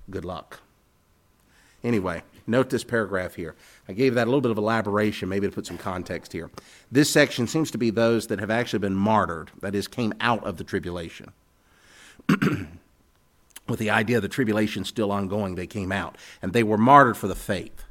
good 0.08 0.24
luck. 0.24 0.60
Anyway, 1.82 2.22
note 2.46 2.70
this 2.70 2.84
paragraph 2.84 3.34
here. 3.34 3.54
I 3.88 3.92
gave 3.92 4.14
that 4.14 4.24
a 4.24 4.30
little 4.30 4.40
bit 4.40 4.50
of 4.50 4.58
elaboration, 4.58 5.28
maybe 5.28 5.46
to 5.46 5.52
put 5.52 5.66
some 5.66 5.78
context 5.78 6.32
here. 6.32 6.50
This 6.92 7.10
section 7.10 7.46
seems 7.46 7.70
to 7.70 7.78
be 7.78 7.90
those 7.90 8.26
that 8.26 8.40
have 8.40 8.50
actually 8.50 8.80
been 8.80 8.94
martyred, 8.94 9.50
that 9.60 9.74
is, 9.74 9.88
came 9.88 10.12
out 10.20 10.44
of 10.44 10.56
the 10.56 10.64
tribulation. 10.64 11.32
With 13.68 13.78
the 13.78 13.90
idea 13.90 14.16
of 14.16 14.22
the 14.22 14.28
tribulation 14.28 14.84
still 14.84 15.12
ongoing, 15.12 15.54
they 15.54 15.66
came 15.66 15.92
out, 15.92 16.18
and 16.42 16.52
they 16.52 16.62
were 16.62 16.78
martyred 16.78 17.16
for 17.16 17.28
the 17.28 17.34
faith. 17.34 17.84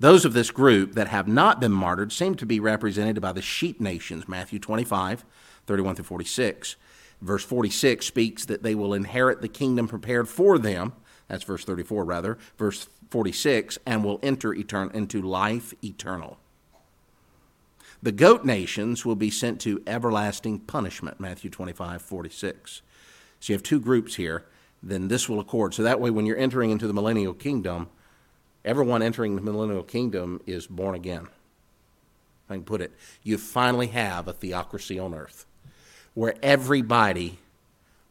Those 0.00 0.24
of 0.24 0.32
this 0.32 0.50
group 0.50 0.94
that 0.94 1.08
have 1.08 1.28
not 1.28 1.60
been 1.60 1.72
martyred 1.72 2.12
seem 2.12 2.34
to 2.36 2.46
be 2.46 2.58
represented 2.58 3.20
by 3.20 3.32
the 3.32 3.42
sheep 3.42 3.80
nations, 3.80 4.26
Matthew 4.26 4.58
25, 4.58 5.24
31 5.66 5.94
through 5.94 6.04
46. 6.04 6.76
Verse 7.22 7.44
46 7.44 8.04
speaks 8.04 8.44
that 8.44 8.62
they 8.62 8.74
will 8.74 8.92
inherit 8.92 9.40
the 9.40 9.48
kingdom 9.48 9.86
prepared 9.88 10.28
for 10.28 10.58
them. 10.58 10.92
That's 11.28 11.44
verse 11.44 11.64
34, 11.64 12.04
rather. 12.04 12.38
Verse 12.58 12.88
46, 13.10 13.78
and 13.86 14.04
will 14.04 14.20
enter 14.22 14.50
etern- 14.50 14.94
into 14.94 15.22
life 15.22 15.72
eternal. 15.82 16.38
The 18.02 18.12
goat 18.12 18.44
nations 18.44 19.06
will 19.06 19.16
be 19.16 19.30
sent 19.30 19.60
to 19.62 19.82
everlasting 19.86 20.60
punishment, 20.60 21.20
Matthew 21.20 21.48
25, 21.48 22.02
46. 22.02 22.82
So 23.40 23.52
you 23.52 23.56
have 23.56 23.62
two 23.62 23.80
groups 23.80 24.16
here, 24.16 24.44
then 24.82 25.08
this 25.08 25.28
will 25.28 25.40
accord. 25.40 25.72
So 25.72 25.82
that 25.82 26.00
way, 26.00 26.10
when 26.10 26.26
you're 26.26 26.36
entering 26.36 26.70
into 26.70 26.86
the 26.86 26.92
millennial 26.92 27.32
kingdom, 27.32 27.88
everyone 28.64 29.02
entering 29.02 29.36
the 29.36 29.42
millennial 29.42 29.82
kingdom 29.82 30.42
is 30.46 30.66
born 30.66 30.94
again. 30.94 31.28
I 32.50 32.54
can 32.54 32.64
put 32.64 32.82
it. 32.82 32.92
You 33.22 33.38
finally 33.38 33.86
have 33.88 34.28
a 34.28 34.34
theocracy 34.34 34.98
on 34.98 35.14
earth 35.14 35.46
where 36.12 36.34
everybody 36.42 37.38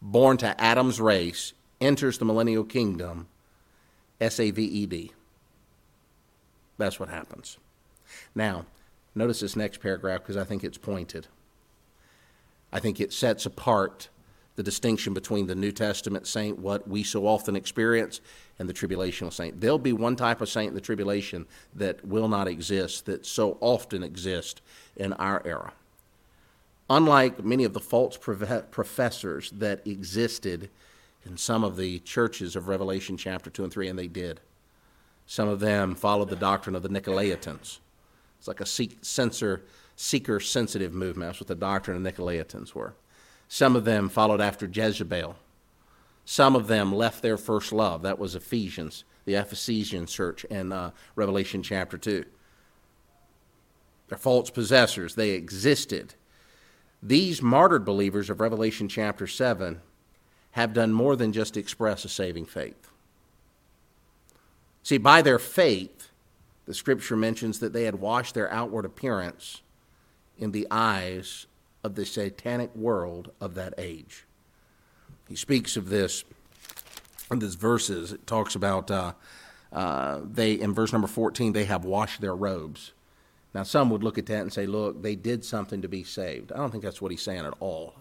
born 0.02 0.38
to 0.38 0.60
Adam's 0.60 0.99
race 0.99 1.54
enters 1.84 2.17
the 2.17 2.26
millennial 2.26 2.63
kingdom, 2.63 3.28
S 4.19 4.39
A 4.39 4.52
V 4.52 4.63
E 4.63 4.86
D. 4.86 5.12
That's 6.78 7.00
what 7.00 7.10
happens. 7.10 7.58
Now, 8.34 8.65
notice 9.13 9.41
this 9.41 9.56
next 9.56 9.80
paragraph 9.80 10.22
because 10.22 10.38
I 10.38 10.43
think 10.43 10.63
it's 10.63 10.78
pointed. 10.78 11.28
I 12.72 12.80
think 12.80 13.00
it 13.00 13.13
sets 13.13 13.46
apart 13.46 14.10
the 14.56 14.63
distinction 14.63 15.13
between 15.13 15.48
the 15.48 15.56
New 15.56 15.72
Testament 15.72 16.28
saint, 16.28 16.60
what 16.60 16.88
we 16.88 17.04
so 17.04 17.26
often 17.26 17.56
experience, 17.56 18.22
and 18.60 18.69
the 18.69 18.74
tribulational 18.74 19.34
saint. 19.34 19.60
There'll 19.60 19.80
be 19.80 19.93
one 19.93 20.15
type 20.15 20.41
of 20.41 20.50
saint 20.50 20.69
in 20.69 20.76
the 20.76 20.82
tribulation 20.82 21.48
that 21.76 22.06
will 22.06 22.28
not 22.28 22.48
exist, 22.48 23.06
that 23.08 23.26
so 23.26 23.58
often 23.62 24.04
exists 24.04 24.62
in 24.96 25.13
our 25.13 25.41
era. 25.46 25.74
Unlike 26.89 27.43
many 27.43 27.63
of 27.63 27.74
the 27.74 27.80
false 27.80 28.17
professors 28.17 29.52
that 29.52 29.88
existed 29.88 30.69
in 31.25 31.38
some 31.38 31.63
of 31.63 31.77
the 31.77 31.99
churches 31.99 32.55
of 32.55 32.67
Revelation 32.67 33.17
chapter 33.17 33.49
2 33.49 33.63
and 33.63 33.73
3, 33.73 33.88
and 33.88 33.99
they 33.99 34.07
did. 34.07 34.41
Some 35.25 35.47
of 35.47 35.59
them 35.59 35.95
followed 35.95 36.29
the 36.29 36.36
doctrine 36.36 36.75
of 36.75 36.83
the 36.83 36.89
Nicolaitans. 36.89 37.79
It's 38.38 38.47
like 38.47 38.59
a 38.59 38.65
censor, 38.65 39.63
seeker 39.95 40.39
sensitive 40.39 40.93
movement. 40.93 41.29
That's 41.29 41.39
what 41.39 41.47
the 41.47 41.55
doctrine 41.55 42.05
of 42.05 42.13
Nicolaitans 42.13 42.75
were. 42.75 42.93
Some 43.47 43.75
of 43.75 43.86
them 43.86 44.09
followed 44.09 44.41
after 44.41 44.65
Jezebel. 44.65 45.36
Some 46.25 46.55
of 46.55 46.67
them 46.67 46.93
left 46.93 47.21
their 47.21 47.38
first 47.38 47.71
love. 47.71 48.01
That 48.01 48.19
was 48.19 48.36
Ephesians, 48.36 49.03
the 49.25 49.36
Ephesian 49.36 50.05
church 50.05 50.43
in 50.45 50.71
uh, 50.71 50.91
Revelation 51.15 51.63
chapter 51.63 51.97
2. 51.97 52.25
They're 54.07 54.17
false 54.17 54.49
possessors. 54.49 55.15
They 55.15 55.31
existed. 55.31 56.15
These 57.01 57.41
martyred 57.41 57.86
believers 57.86 58.29
of 58.29 58.39
Revelation 58.39 58.88
chapter 58.88 59.27
7 59.27 59.81
have 60.53 60.73
done 60.73 60.93
more 60.93 61.15
than 61.15 61.33
just 61.33 61.57
express 61.57 62.05
a 62.05 62.09
saving 62.09 62.45
faith. 62.45 62.89
See, 64.83 64.97
by 64.97 65.21
their 65.21 65.39
faith, 65.39 66.09
the 66.65 66.73
scripture 66.73 67.15
mentions 67.15 67.59
that 67.59 67.73
they 67.73 67.83
had 67.83 67.95
washed 67.95 68.35
their 68.35 68.51
outward 68.51 68.85
appearance 68.85 69.61
in 70.37 70.51
the 70.51 70.67
eyes 70.69 71.47
of 71.83 71.95
the 71.95 72.05
satanic 72.05 72.75
world 72.75 73.31
of 73.41 73.55
that 73.55 73.73
age. 73.77 74.25
He 75.27 75.35
speaks 75.35 75.75
of 75.75 75.89
this 75.89 76.23
in 77.31 77.39
these 77.39 77.55
verses. 77.55 78.11
It 78.11 78.27
talks 78.27 78.55
about 78.55 78.91
uh, 78.91 79.13
uh, 79.71 80.19
they 80.23 80.53
in 80.53 80.73
verse 80.73 80.93
number 80.93 81.07
14 81.07 81.53
they 81.53 81.65
have 81.65 81.83
washed 81.83 82.21
their 82.21 82.35
robes. 82.35 82.93
Now 83.53 83.63
some 83.63 83.89
would 83.89 84.03
look 84.03 84.17
at 84.17 84.27
that 84.27 84.41
and 84.41 84.53
say, 84.53 84.65
look, 84.65 85.01
they 85.01 85.15
did 85.15 85.43
something 85.43 85.81
to 85.81 85.87
be 85.87 86.03
saved. 86.03 86.51
I 86.51 86.57
don't 86.57 86.71
think 86.71 86.83
that's 86.83 87.01
what 87.01 87.11
he's 87.11 87.21
saying 87.21 87.45
at 87.45 87.53
all. 87.59 87.95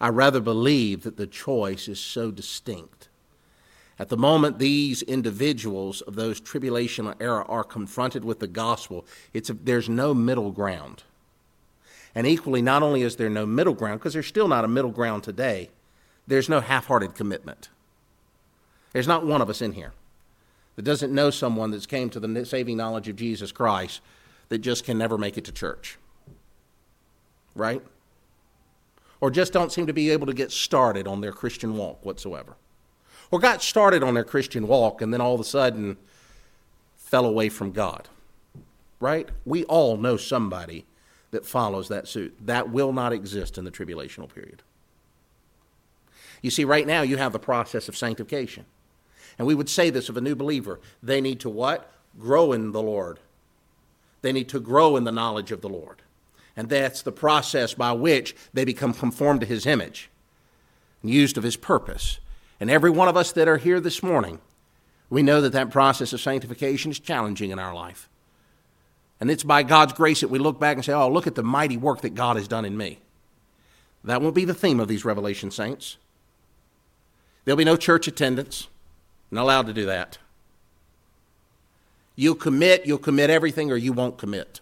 I 0.00 0.08
rather 0.08 0.40
believe 0.40 1.02
that 1.02 1.16
the 1.16 1.26
choice 1.26 1.88
is 1.88 2.00
so 2.00 2.30
distinct. 2.30 3.08
At 3.98 4.08
the 4.08 4.16
moment 4.16 4.58
these 4.58 5.02
individuals 5.02 6.00
of 6.02 6.16
those 6.16 6.40
tribulational 6.40 7.14
era 7.20 7.44
are 7.48 7.64
confronted 7.64 8.24
with 8.24 8.40
the 8.40 8.48
gospel, 8.48 9.06
it's 9.32 9.50
a, 9.50 9.54
there's 9.54 9.88
no 9.88 10.12
middle 10.14 10.50
ground. 10.50 11.04
And 12.14 12.26
equally, 12.26 12.62
not 12.62 12.82
only 12.82 13.02
is 13.02 13.16
there 13.16 13.30
no 13.30 13.46
middle 13.46 13.74
ground, 13.74 14.00
because 14.00 14.12
there's 14.12 14.26
still 14.26 14.48
not 14.48 14.64
a 14.64 14.68
middle 14.68 14.90
ground 14.90 15.22
today, 15.22 15.70
there's 16.26 16.48
no 16.48 16.60
half 16.60 16.86
hearted 16.86 17.14
commitment. 17.14 17.68
There's 18.92 19.08
not 19.08 19.26
one 19.26 19.42
of 19.42 19.50
us 19.50 19.60
in 19.60 19.72
here 19.72 19.92
that 20.76 20.82
doesn't 20.82 21.12
know 21.12 21.30
someone 21.30 21.70
that's 21.70 21.86
came 21.86 22.10
to 22.10 22.20
the 22.20 22.46
saving 22.46 22.76
knowledge 22.76 23.08
of 23.08 23.16
Jesus 23.16 23.52
Christ 23.52 24.00
that 24.48 24.58
just 24.58 24.84
can 24.84 24.98
never 24.98 25.18
make 25.18 25.36
it 25.36 25.44
to 25.44 25.52
church. 25.52 25.98
Right? 27.54 27.82
Or 29.20 29.30
just 29.30 29.52
don't 29.52 29.72
seem 29.72 29.86
to 29.86 29.92
be 29.92 30.10
able 30.10 30.26
to 30.26 30.34
get 30.34 30.50
started 30.50 31.06
on 31.06 31.20
their 31.20 31.32
Christian 31.32 31.76
walk 31.76 32.04
whatsoever. 32.04 32.56
Or 33.30 33.38
got 33.38 33.62
started 33.62 34.02
on 34.02 34.14
their 34.14 34.24
Christian 34.24 34.66
walk 34.68 35.00
and 35.00 35.12
then 35.12 35.20
all 35.20 35.34
of 35.34 35.40
a 35.40 35.44
sudden 35.44 35.96
fell 36.96 37.24
away 37.24 37.48
from 37.48 37.72
God. 37.72 38.08
Right? 39.00 39.28
We 39.44 39.64
all 39.64 39.96
know 39.96 40.16
somebody 40.16 40.84
that 41.30 41.46
follows 41.46 41.88
that 41.88 42.06
suit. 42.06 42.34
That 42.46 42.70
will 42.70 42.92
not 42.92 43.12
exist 43.12 43.58
in 43.58 43.64
the 43.64 43.70
tribulational 43.70 44.32
period. 44.32 44.62
You 46.42 46.50
see, 46.50 46.64
right 46.64 46.86
now 46.86 47.02
you 47.02 47.16
have 47.16 47.32
the 47.32 47.38
process 47.38 47.88
of 47.88 47.96
sanctification. 47.96 48.66
And 49.38 49.46
we 49.46 49.54
would 49.54 49.68
say 49.68 49.90
this 49.90 50.08
of 50.08 50.16
a 50.16 50.20
new 50.20 50.34
believer. 50.34 50.78
They 51.02 51.20
need 51.20 51.40
to 51.40 51.50
what? 51.50 51.90
Grow 52.20 52.52
in 52.52 52.72
the 52.72 52.82
Lord. 52.82 53.18
They 54.22 54.32
need 54.32 54.48
to 54.50 54.60
grow 54.60 54.96
in 54.96 55.04
the 55.04 55.12
knowledge 55.12 55.52
of 55.52 55.60
the 55.60 55.68
Lord. 55.68 56.02
And 56.56 56.68
that's 56.68 57.02
the 57.02 57.12
process 57.12 57.74
by 57.74 57.92
which 57.92 58.36
they 58.52 58.64
become 58.64 58.94
conformed 58.94 59.40
to 59.40 59.46
his 59.46 59.66
image 59.66 60.10
and 61.02 61.10
used 61.10 61.36
of 61.36 61.44
his 61.44 61.56
purpose. 61.56 62.18
And 62.60 62.70
every 62.70 62.90
one 62.90 63.08
of 63.08 63.16
us 63.16 63.32
that 63.32 63.48
are 63.48 63.56
here 63.56 63.80
this 63.80 64.02
morning, 64.02 64.38
we 65.10 65.22
know 65.22 65.40
that 65.40 65.52
that 65.52 65.70
process 65.70 66.12
of 66.12 66.20
sanctification 66.20 66.90
is 66.90 67.00
challenging 67.00 67.50
in 67.50 67.58
our 67.58 67.74
life. 67.74 68.08
And 69.20 69.30
it's 69.30 69.44
by 69.44 69.62
God's 69.62 69.92
grace 69.92 70.20
that 70.20 70.28
we 70.28 70.38
look 70.38 70.60
back 70.60 70.76
and 70.76 70.84
say, 70.84 70.92
oh, 70.92 71.08
look 71.08 71.26
at 71.26 71.34
the 71.34 71.42
mighty 71.42 71.76
work 71.76 72.02
that 72.02 72.14
God 72.14 72.36
has 72.36 72.48
done 72.48 72.64
in 72.64 72.76
me. 72.76 73.00
That 74.04 74.20
won't 74.20 74.34
be 74.34 74.44
the 74.44 74.54
theme 74.54 74.80
of 74.80 74.88
these 74.88 75.04
Revelation 75.04 75.50
saints. 75.50 75.96
There'll 77.44 77.56
be 77.56 77.64
no 77.64 77.76
church 77.76 78.06
attendance. 78.06 78.68
Not 79.30 79.42
allowed 79.42 79.66
to 79.66 79.72
do 79.72 79.86
that. 79.86 80.18
You'll 82.16 82.34
commit, 82.34 82.86
you'll 82.86 82.98
commit 82.98 83.30
everything, 83.30 83.72
or 83.72 83.76
you 83.76 83.92
won't 83.92 84.18
commit. 84.18 84.60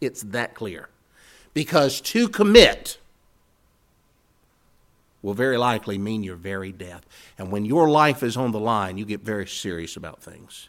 It's 0.00 0.22
that 0.22 0.54
clear. 0.54 0.88
Because 1.54 2.00
to 2.00 2.28
commit 2.28 2.98
will 5.22 5.34
very 5.34 5.56
likely 5.56 5.98
mean 5.98 6.22
your 6.22 6.36
very 6.36 6.72
death. 6.72 7.06
And 7.38 7.52
when 7.52 7.64
your 7.64 7.88
life 7.88 8.22
is 8.22 8.36
on 8.36 8.52
the 8.52 8.60
line, 8.60 8.98
you 8.98 9.04
get 9.04 9.20
very 9.20 9.46
serious 9.46 9.96
about 9.96 10.22
things. 10.22 10.68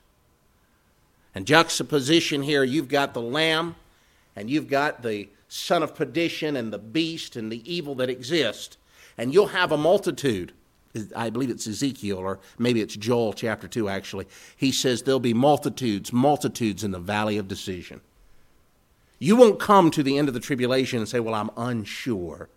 And 1.33 1.47
juxtaposition 1.47 2.43
here, 2.43 2.63
you've 2.63 2.87
got 2.87 3.13
the 3.13 3.21
Lamb 3.21 3.75
and 4.35 4.49
you've 4.49 4.67
got 4.67 5.01
the 5.01 5.29
son 5.47 5.83
of 5.83 5.95
perdition 5.95 6.55
and 6.55 6.71
the 6.71 6.77
beast 6.77 7.35
and 7.35 7.51
the 7.51 7.71
evil 7.71 7.95
that 7.95 8.09
exist. 8.09 8.77
And 9.17 9.33
you'll 9.33 9.47
have 9.47 9.71
a 9.71 9.77
multitude. 9.77 10.53
I 11.15 11.31
believe 11.31 11.49
it's 11.49 11.65
Ezekiel, 11.65 12.19
or 12.19 12.39
maybe 12.59 12.81
it's 12.81 12.95
Joel 12.95 13.33
chapter 13.33 13.67
2, 13.67 13.89
actually. 13.89 14.27
He 14.55 14.71
says 14.71 15.01
there'll 15.01 15.19
be 15.19 15.33
multitudes, 15.33 16.13
multitudes 16.13 16.83
in 16.83 16.91
the 16.91 16.99
valley 16.99 17.37
of 17.37 17.47
decision. 17.47 18.01
You 19.23 19.37
won't 19.37 19.57
come 19.57 19.89
to 19.91 20.03
the 20.03 20.17
end 20.17 20.27
of 20.27 20.33
the 20.33 20.41
tribulation 20.41 20.99
and 20.99 21.07
say, 21.07 21.21
Well, 21.21 21.33
I'm 21.33 21.49
unsure 21.55 22.49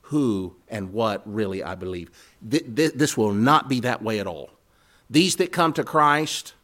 who 0.00 0.56
and 0.66 0.94
what 0.94 1.20
really 1.30 1.62
I 1.62 1.74
believe. 1.74 2.10
This 2.40 3.14
will 3.14 3.34
not 3.34 3.68
be 3.68 3.80
that 3.80 4.00
way 4.00 4.18
at 4.18 4.26
all. 4.26 4.48
These 5.10 5.36
that 5.36 5.52
come 5.52 5.74
to 5.74 5.84
Christ, 5.84 6.54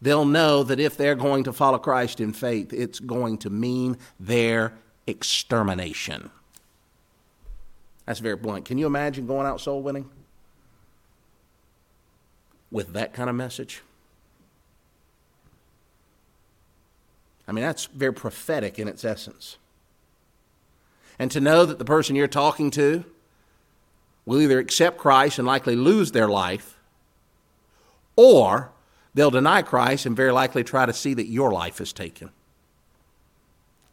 they'll 0.00 0.24
know 0.24 0.62
that 0.62 0.78
if 0.78 0.96
they're 0.96 1.16
going 1.16 1.42
to 1.42 1.52
follow 1.52 1.78
Christ 1.78 2.20
in 2.20 2.32
faith, 2.32 2.72
it's 2.72 3.00
going 3.00 3.38
to 3.38 3.50
mean 3.50 3.98
their 4.20 4.74
extermination. 5.08 6.30
That's 8.04 8.20
very 8.20 8.36
blunt. 8.36 8.64
Can 8.64 8.78
you 8.78 8.86
imagine 8.86 9.26
going 9.26 9.48
out 9.48 9.60
soul 9.60 9.82
winning 9.82 10.08
with 12.70 12.92
that 12.92 13.12
kind 13.12 13.28
of 13.28 13.34
message? 13.34 13.82
I 17.48 17.52
mean, 17.52 17.64
that's 17.64 17.86
very 17.86 18.12
prophetic 18.12 18.78
in 18.78 18.88
its 18.88 19.04
essence. 19.04 19.56
And 21.18 21.30
to 21.30 21.40
know 21.40 21.64
that 21.64 21.78
the 21.78 21.84
person 21.84 22.16
you're 22.16 22.26
talking 22.26 22.70
to 22.72 23.04
will 24.24 24.40
either 24.40 24.58
accept 24.58 24.98
Christ 24.98 25.38
and 25.38 25.46
likely 25.46 25.76
lose 25.76 26.12
their 26.12 26.28
life, 26.28 26.78
or 28.16 28.72
they'll 29.14 29.30
deny 29.30 29.62
Christ 29.62 30.04
and 30.04 30.16
very 30.16 30.32
likely 30.32 30.64
try 30.64 30.84
to 30.84 30.92
see 30.92 31.14
that 31.14 31.28
your 31.28 31.52
life 31.52 31.80
is 31.80 31.92
taken. 31.92 32.30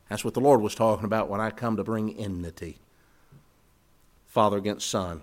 That's 0.10 0.26
what 0.26 0.34
the 0.34 0.42
Lord 0.42 0.62
was 0.62 0.76
talking 0.76 1.06
about 1.06 1.30
when 1.30 1.40
I 1.40 1.50
come 1.50 1.78
to 1.78 1.84
bring 1.84 2.18
enmity 2.18 2.80
father 4.34 4.58
against 4.58 4.90
son, 4.90 5.22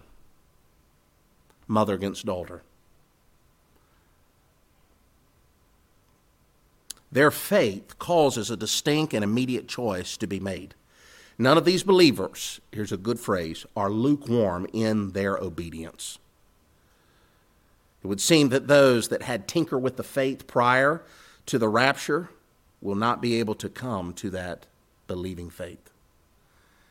mother 1.67 1.95
against 1.95 2.25
daughter. 2.25 2.63
Their 7.13 7.31
faith 7.31 7.99
causes 7.99 8.51
a 8.51 8.57
distinct 8.57 9.15
and 9.15 9.25
immediate 9.25 9.67
choice 9.67 10.17
to 10.19 10.27
be 10.27 10.39
made. 10.39 10.75
None 11.39 11.59
of 11.59 11.65
these 11.65 11.83
believers, 11.83 12.61
here's 12.71 12.93
a 12.93 12.97
good 12.97 13.19
phrase, 13.19 13.65
are 13.75 13.91
lukewarm 13.91 14.67
in 14.73 15.13
their 15.13 15.37
obedience. 15.39 16.19
It 18.03 18.07
would 18.07 18.21
seem 18.21 18.51
that 18.51 18.69
those 18.69 19.09
that 19.09 19.23
had 19.23 19.49
tinker 19.49 19.79
with 19.79 19.97
the 19.97 20.03
faith 20.03 20.47
prior 20.47 21.03
to 21.47 21.59
the 21.59 21.69
rapture 21.69 22.31
will 22.81 22.95
not 22.95 23.21
be 23.21 23.39
able 23.39 23.55
to 23.57 23.69
come 23.69 24.13
to 24.15 24.31
that 24.31 24.67
believing 25.07 25.51
faith. 25.51 25.91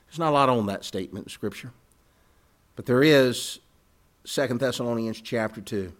There's 0.07 0.19
not 0.19 0.29
a 0.29 0.31
lot 0.31 0.49
on 0.49 0.65
that 0.65 0.83
statement 0.83 1.27
in 1.27 1.29
Scripture, 1.29 1.71
but 2.75 2.85
there 2.85 3.03
is 3.03 3.59
Second 4.23 4.59
Thessalonians 4.59 5.21
chapter 5.21 5.61
2. 5.61 5.93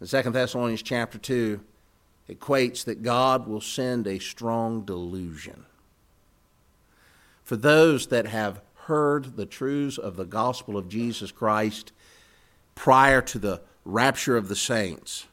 The 0.00 0.06
Second 0.06 0.32
Thessalonians 0.32 0.82
chapter 0.82 1.18
2 1.18 1.60
equates 2.28 2.84
that 2.84 3.02
God 3.02 3.46
will 3.46 3.60
send 3.60 4.06
a 4.06 4.18
strong 4.18 4.82
delusion. 4.82 5.64
For 7.42 7.56
those 7.56 8.08
that 8.08 8.26
have 8.26 8.60
heard 8.84 9.36
the 9.36 9.46
truths 9.46 9.98
of 9.98 10.16
the 10.16 10.26
gospel 10.26 10.76
of 10.76 10.88
Jesus 10.88 11.32
Christ 11.32 11.92
prior 12.74 13.22
to 13.22 13.38
the 13.38 13.62
rapture 13.84 14.36
of 14.36 14.48
the 14.48 14.56
saints, 14.56 15.26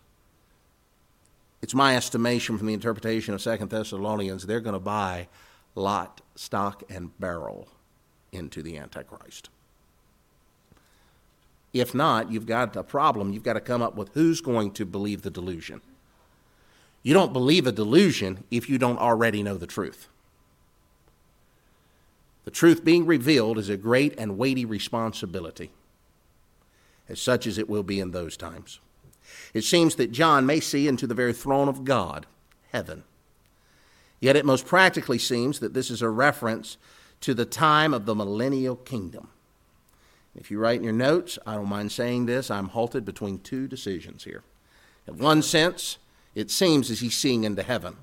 it's 1.62 1.73
my 1.73 1.95
estimation 1.95 2.58
from 2.58 2.67
the 2.67 2.73
interpretation 2.73 3.34
of 3.34 3.41
Second 3.41 3.69
Thessalonians, 3.69 4.45
they're 4.45 4.62
going 4.62 4.73
to 4.73 4.79
buy 4.79 5.27
lot, 5.73 6.21
stock, 6.36 6.84
and 6.89 7.17
barrel 7.19 7.67
into 8.31 8.62
the 8.62 8.77
Antichrist. 8.77 9.49
If 11.73 11.93
not, 11.93 12.31
you've 12.31 12.45
got 12.45 12.75
a 12.77 12.84
problem. 12.84 13.34
You've 13.34 13.43
got 13.43 13.53
to 13.53 13.60
come 13.60 13.81
up 13.81 13.95
with 13.95 14.13
who's 14.13 14.39
going 14.39 14.71
to 14.71 14.86
believe 14.86 15.23
the 15.23 15.29
delusion. 15.29 15.81
You 17.06 17.13
don't 17.13 17.34
believe 17.34 17.68
a 17.68 17.72
delusion 17.72 18.46
if 18.50 18.68
you 18.68 18.80
don't 18.80 18.98
already 18.98 19.44
know 19.44 19.58
the 19.58 19.68
truth. 19.68 20.08
The 22.46 22.52
truth 22.52 22.84
being 22.84 23.06
revealed 23.06 23.60
is 23.60 23.70
a 23.70 23.78
great 23.78 24.15
and 24.18 24.39
weighty 24.39 24.65
responsibility, 24.65 25.70
as 27.08 27.22
such 27.22 27.46
as 27.46 27.60
it 27.60 27.70
will 27.70 27.84
be 27.84 28.00
in 28.00 28.10
those 28.10 28.36
times. 28.36 28.80
It 29.54 29.63
seems 29.63 29.98
that 29.98 30.13
John 30.13 30.48
may 30.48 30.60
see 30.60 30.88
into 30.88 31.06
the 31.06 31.13
very 31.13 31.32
throne 31.32 31.70
of 31.70 31.84
God, 31.84 32.26
heaven. 32.72 33.04
Yet 34.20 34.36
it 34.36 34.44
most 34.44 34.65
practically 34.65 35.20
seems 35.20 35.60
that 35.60 35.76
this 35.76 35.91
is 35.91 36.02
a 36.02 36.10
reference 36.10 36.76
to 37.22 37.36
the 37.36 37.46
time 37.46 37.94
of 37.94 38.08
the 38.08 38.15
millennial 38.15 38.78
kingdom. 38.78 39.28
If 40.36 40.50
you 40.50 40.58
write 40.58 40.80
in 40.80 40.84
your 40.84 40.91
notes, 40.91 41.38
I 41.46 41.54
don't 41.54 41.70
mind 41.70 41.91
saying 41.91 42.26
this, 42.26 42.50
I'm 42.50 42.70
halted 42.70 43.06
between 43.06 43.41
two 43.41 43.68
decisions 43.68 44.24
here. 44.24 44.41
In 45.08 45.20
one 45.20 45.44
sense, 45.44 46.00
it 46.36 46.52
seems 46.52 46.91
as 46.91 47.00
he's 47.00 47.17
seeing 47.17 47.45
into 47.45 47.63
heaven. 47.63 47.95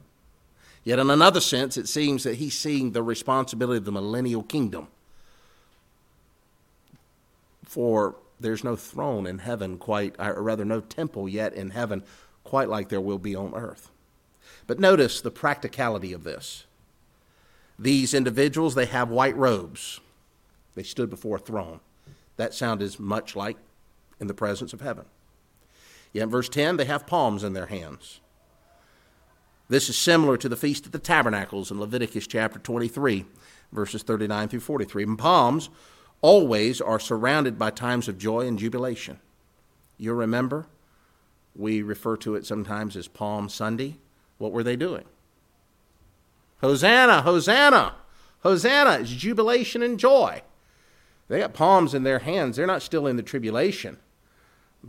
Yet, 0.85 0.99
in 0.99 1.11
another 1.11 1.41
sense, 1.41 1.77
it 1.77 1.87
seems 1.87 2.25
that 2.25 2.37
he's 2.37 2.59
seeing 2.59 2.91
the 2.91 3.03
responsibility 3.03 3.79
of 3.79 3.85
the 3.85 3.93
millennial 3.93 4.43
kingdom. 4.43 4.89
For 7.65 8.17
there's 8.41 8.65
no 8.65 8.75
throne 8.75 9.27
in 9.27 9.39
heaven 9.39 9.79
quite, 9.79 10.17
or 10.19 10.43
rather, 10.43 10.65
no 10.65 10.81
temple 10.81 11.29
yet 11.29 11.55
in 11.55 11.71
heaven 11.71 12.03
quite 12.43 12.69
like 12.69 12.89
there 12.89 13.01
will 13.01 13.19
be 13.19 13.37
on 13.37 13.55
earth. 13.55 13.91
But 14.67 14.81
notice 14.81 15.21
the 15.21 15.31
practicality 15.31 16.13
of 16.13 16.25
this. 16.25 16.65
These 17.79 18.15
individuals, 18.15 18.75
they 18.75 18.87
have 18.87 19.09
white 19.09 19.37
robes. 19.37 20.01
They 20.75 20.83
stood 20.83 21.11
before 21.11 21.37
a 21.37 21.41
throne. 21.41 21.81
That 22.37 22.55
sounded 22.55 22.99
much 22.99 23.37
like 23.37 23.57
in 24.21 24.27
the 24.27 24.35
presence 24.35 24.73
of 24.73 24.81
heaven. 24.81 25.05
Yet 26.13 26.25
in 26.25 26.31
verse 26.31 26.49
10, 26.49 26.77
they 26.77 26.85
have 26.87 27.07
palms 27.07 27.45
in 27.45 27.53
their 27.53 27.67
hands. 27.67 28.21
This 29.73 29.89
is 29.89 29.97
similar 29.97 30.37
to 30.37 30.51
the 30.51 30.57
Feast 30.57 30.85
of 30.85 30.93
the 30.93 30.99
Tabernacles 30.99 31.71
in 31.71 31.81
Leviticus 31.81 32.27
chapter 32.27 32.59
23, 32.59 33.25
verses 33.73 34.03
39 34.03 34.49
through 34.49 34.61
43. 34.61 35.05
And 35.05 35.19
palms 35.19 35.71
always 36.21 36.83
are 36.83 37.01
surrounded 37.01 37.59
by 37.59 37.71
times 37.71 38.07
of 38.07 38.19
joy 38.19 38.47
and 38.47 38.59
jubilation. 38.59 39.19
You'll 39.97 40.17
remember, 40.17 40.67
we 41.57 41.81
refer 41.81 42.19
to 42.19 42.35
it 42.35 42.45
sometimes 42.45 42.99
as 42.99 43.09
Palm 43.09 43.49
Sunday. 43.49 43.97
What 44.37 44.53
were 44.53 44.63
they 44.63 44.77
doing? 44.77 45.05
Hosanna, 46.61 47.23
Hosanna, 47.23 47.95
Hosanna 48.41 48.99
is 48.99 49.11
jubilation 49.11 49.83
and 49.83 49.99
joy. 49.99 50.43
They 51.29 51.39
got 51.39 51.55
palms 51.55 51.95
in 51.95 52.03
their 52.03 52.19
hands. 52.19 52.57
They're 52.57 52.67
not 52.67 52.83
still 52.83 53.07
in 53.07 53.17
the 53.17 53.23
tribulation. 53.23 53.97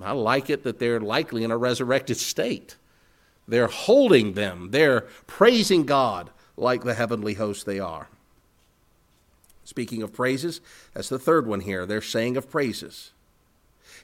I 0.01 0.11
like 0.11 0.49
it 0.49 0.63
that 0.63 0.79
they're 0.79 0.99
likely 0.99 1.45
in 1.45 1.51
a 1.51 1.57
resurrected 1.57 2.17
state. 2.17 2.75
They're 3.47 3.67
holding 3.67 4.33
them, 4.33 4.71
they're 4.71 5.01
praising 5.27 5.85
God 5.85 6.29
like 6.55 6.83
the 6.83 6.93
heavenly 6.93 7.33
host 7.33 7.65
they 7.65 7.79
are. 7.79 8.07
Speaking 9.65 10.01
of 10.01 10.13
praises, 10.13 10.61
that's 10.93 11.09
the 11.09 11.19
third 11.19 11.47
one 11.47 11.61
here. 11.61 11.85
They're 11.85 12.01
saying 12.01 12.37
of 12.37 12.49
praises. 12.49 13.11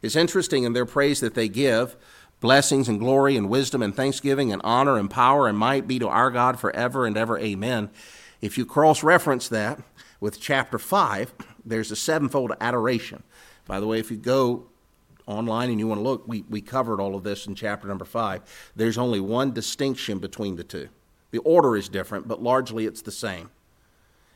It's 0.02 0.16
interesting 0.16 0.64
in 0.64 0.74
their 0.74 0.86
praise 0.86 1.20
that 1.20 1.36
they 1.36 1.50
give 1.50 1.96
blessings 2.40 2.88
and 2.88 3.00
glory 3.00 3.36
and 3.36 3.50
wisdom 3.50 3.82
and 3.82 3.94
thanksgiving 3.94 4.52
and 4.52 4.62
honor 4.64 4.98
and 4.98 5.12
power 5.12 5.48
and 5.48 5.58
might 5.58 5.88
be 5.88 6.00
to 6.00 6.08
our 6.08 6.32
God 6.32 6.60
forever 6.60 7.06
and 7.06 7.18
ever. 7.18 7.38
Amen. 7.38 7.90
If 8.42 8.58
you 8.58 8.66
cross 8.66 9.04
reference 9.04 9.50
that 9.50 9.82
with 10.22 10.40
chapter 10.40 10.80
5, 10.80 11.34
there's 11.66 11.92
a 11.92 11.96
sevenfold 11.96 12.54
adoration. 12.62 13.24
By 13.66 13.80
the 13.82 13.88
way, 13.88 14.00
if 14.00 14.10
you 14.10 14.18
go 14.18 14.68
online 15.30 15.70
and 15.70 15.80
you 15.80 15.88
want 15.88 16.00
to 16.00 16.04
look, 16.04 16.28
we, 16.28 16.44
we 16.50 16.60
covered 16.60 17.00
all 17.00 17.16
of 17.16 17.24
this 17.24 17.46
in 17.46 17.56
chapter 17.56 17.88
number 17.88 18.06
five. 18.06 18.42
There's 18.76 18.98
only 18.98 19.20
one 19.20 19.54
distinction 19.54 20.18
between 20.20 20.56
the 20.56 20.64
two. 20.64 20.90
The 21.32 21.38
order 21.40 21.78
is 21.78 21.88
different, 21.88 22.28
but 22.28 22.42
largely 22.42 22.86
it's 22.86 23.04
the 23.04 23.12
same. 23.12 23.52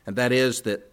And 0.06 0.14
that 0.16 0.30
is 0.30 0.62
that 0.62 0.92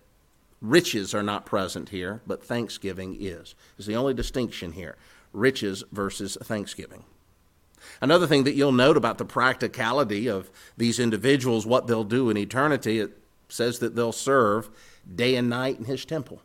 riches 0.60 1.14
are 1.14 1.24
not 1.24 1.45
present 1.45 1.89
here, 1.89 2.22
but 2.26 2.43
thanksgiving 2.43 3.16
is. 3.20 3.54
Is 3.78 3.86
the 3.86 3.95
only 3.95 4.14
distinction 4.14 4.72
here 4.74 4.97
riches 5.34 5.84
versus 5.93 6.38
thanksgiving. 6.43 7.06
Another 8.02 8.28
thing 8.28 8.43
that 8.43 8.54
you'll 8.54 8.74
note 8.74 8.97
about 8.97 9.18
the 9.18 9.26
practicality 9.26 10.28
of 10.28 10.52
these 10.76 10.99
individuals, 10.99 11.66
what 11.66 11.88
they'll 11.88 12.04
do 12.04 12.30
in 12.30 12.38
eternity, 12.38 12.99
it 12.99 13.18
says 13.47 13.80
that 13.80 13.95
they'll 13.95 14.12
serve 14.12 14.70
day 15.16 15.36
and 15.36 15.49
night 15.49 15.80
in 15.80 15.86
his 15.86 16.04
temple. 16.04 16.41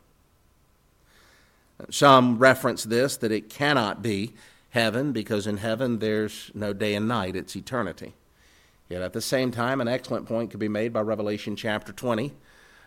Some 1.89 2.39
reference 2.39 2.83
this 2.83 3.17
that 3.17 3.31
it 3.31 3.49
cannot 3.49 4.01
be 4.01 4.33
heaven 4.69 5.11
because 5.11 5.47
in 5.47 5.57
heaven 5.57 5.99
there's 5.99 6.51
no 6.53 6.73
day 6.73 6.95
and 6.95 7.07
night, 7.07 7.35
it's 7.35 7.55
eternity. 7.55 8.15
Yet 8.89 9.01
at 9.01 9.13
the 9.13 9.21
same 9.21 9.51
time, 9.51 9.81
an 9.81 9.87
excellent 9.87 10.25
point 10.25 10.51
could 10.51 10.59
be 10.59 10.69
made 10.69 10.93
by 10.93 11.01
Revelation 11.01 11.55
chapter 11.55 11.91
20. 11.91 12.33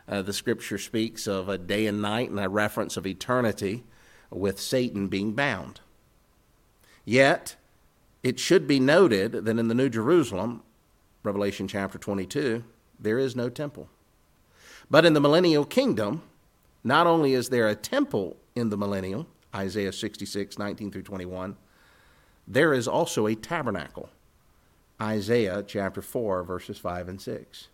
Uh, 0.08 0.22
the 0.22 0.32
scripture 0.32 0.78
speaks 0.78 1.26
of 1.26 1.48
a 1.48 1.58
day 1.58 1.86
and 1.86 2.00
night 2.02 2.30
and 2.30 2.40
a 2.40 2.48
reference 2.48 2.96
of 2.96 3.06
eternity 3.06 3.84
with 4.30 4.58
Satan 4.60 5.08
being 5.08 5.32
bound. 5.32 5.80
Yet, 7.04 7.56
It 8.22 8.38
should 8.38 8.66
be 8.66 8.78
noted 8.78 9.32
that 9.32 9.58
in 9.58 9.68
the 9.68 9.74
New 9.74 9.88
Jerusalem, 9.88 10.62
Revelation 11.22 11.66
chapter 11.66 11.98
22, 11.98 12.64
there 12.98 13.18
is 13.18 13.34
no 13.34 13.48
temple. 13.48 13.88
But 14.90 15.06
in 15.06 15.14
the 15.14 15.20
millennial 15.20 15.64
kingdom, 15.64 16.22
not 16.84 17.06
only 17.06 17.32
is 17.32 17.48
there 17.48 17.68
a 17.68 17.74
temple 17.74 18.36
in 18.54 18.70
the 18.70 18.76
millennial, 18.76 19.26
Isaiah 19.54 19.92
66, 19.92 20.58
19 20.58 20.90
through 20.90 21.02
21, 21.02 21.56
there 22.46 22.72
is 22.72 22.88
also 22.88 23.26
a 23.26 23.34
tabernacle, 23.34 24.10
Isaiah 25.00 25.64
chapter 25.66 26.02
4, 26.02 26.42
verses 26.42 26.78
5 26.78 27.08
and 27.08 27.20
6. 27.20 27.68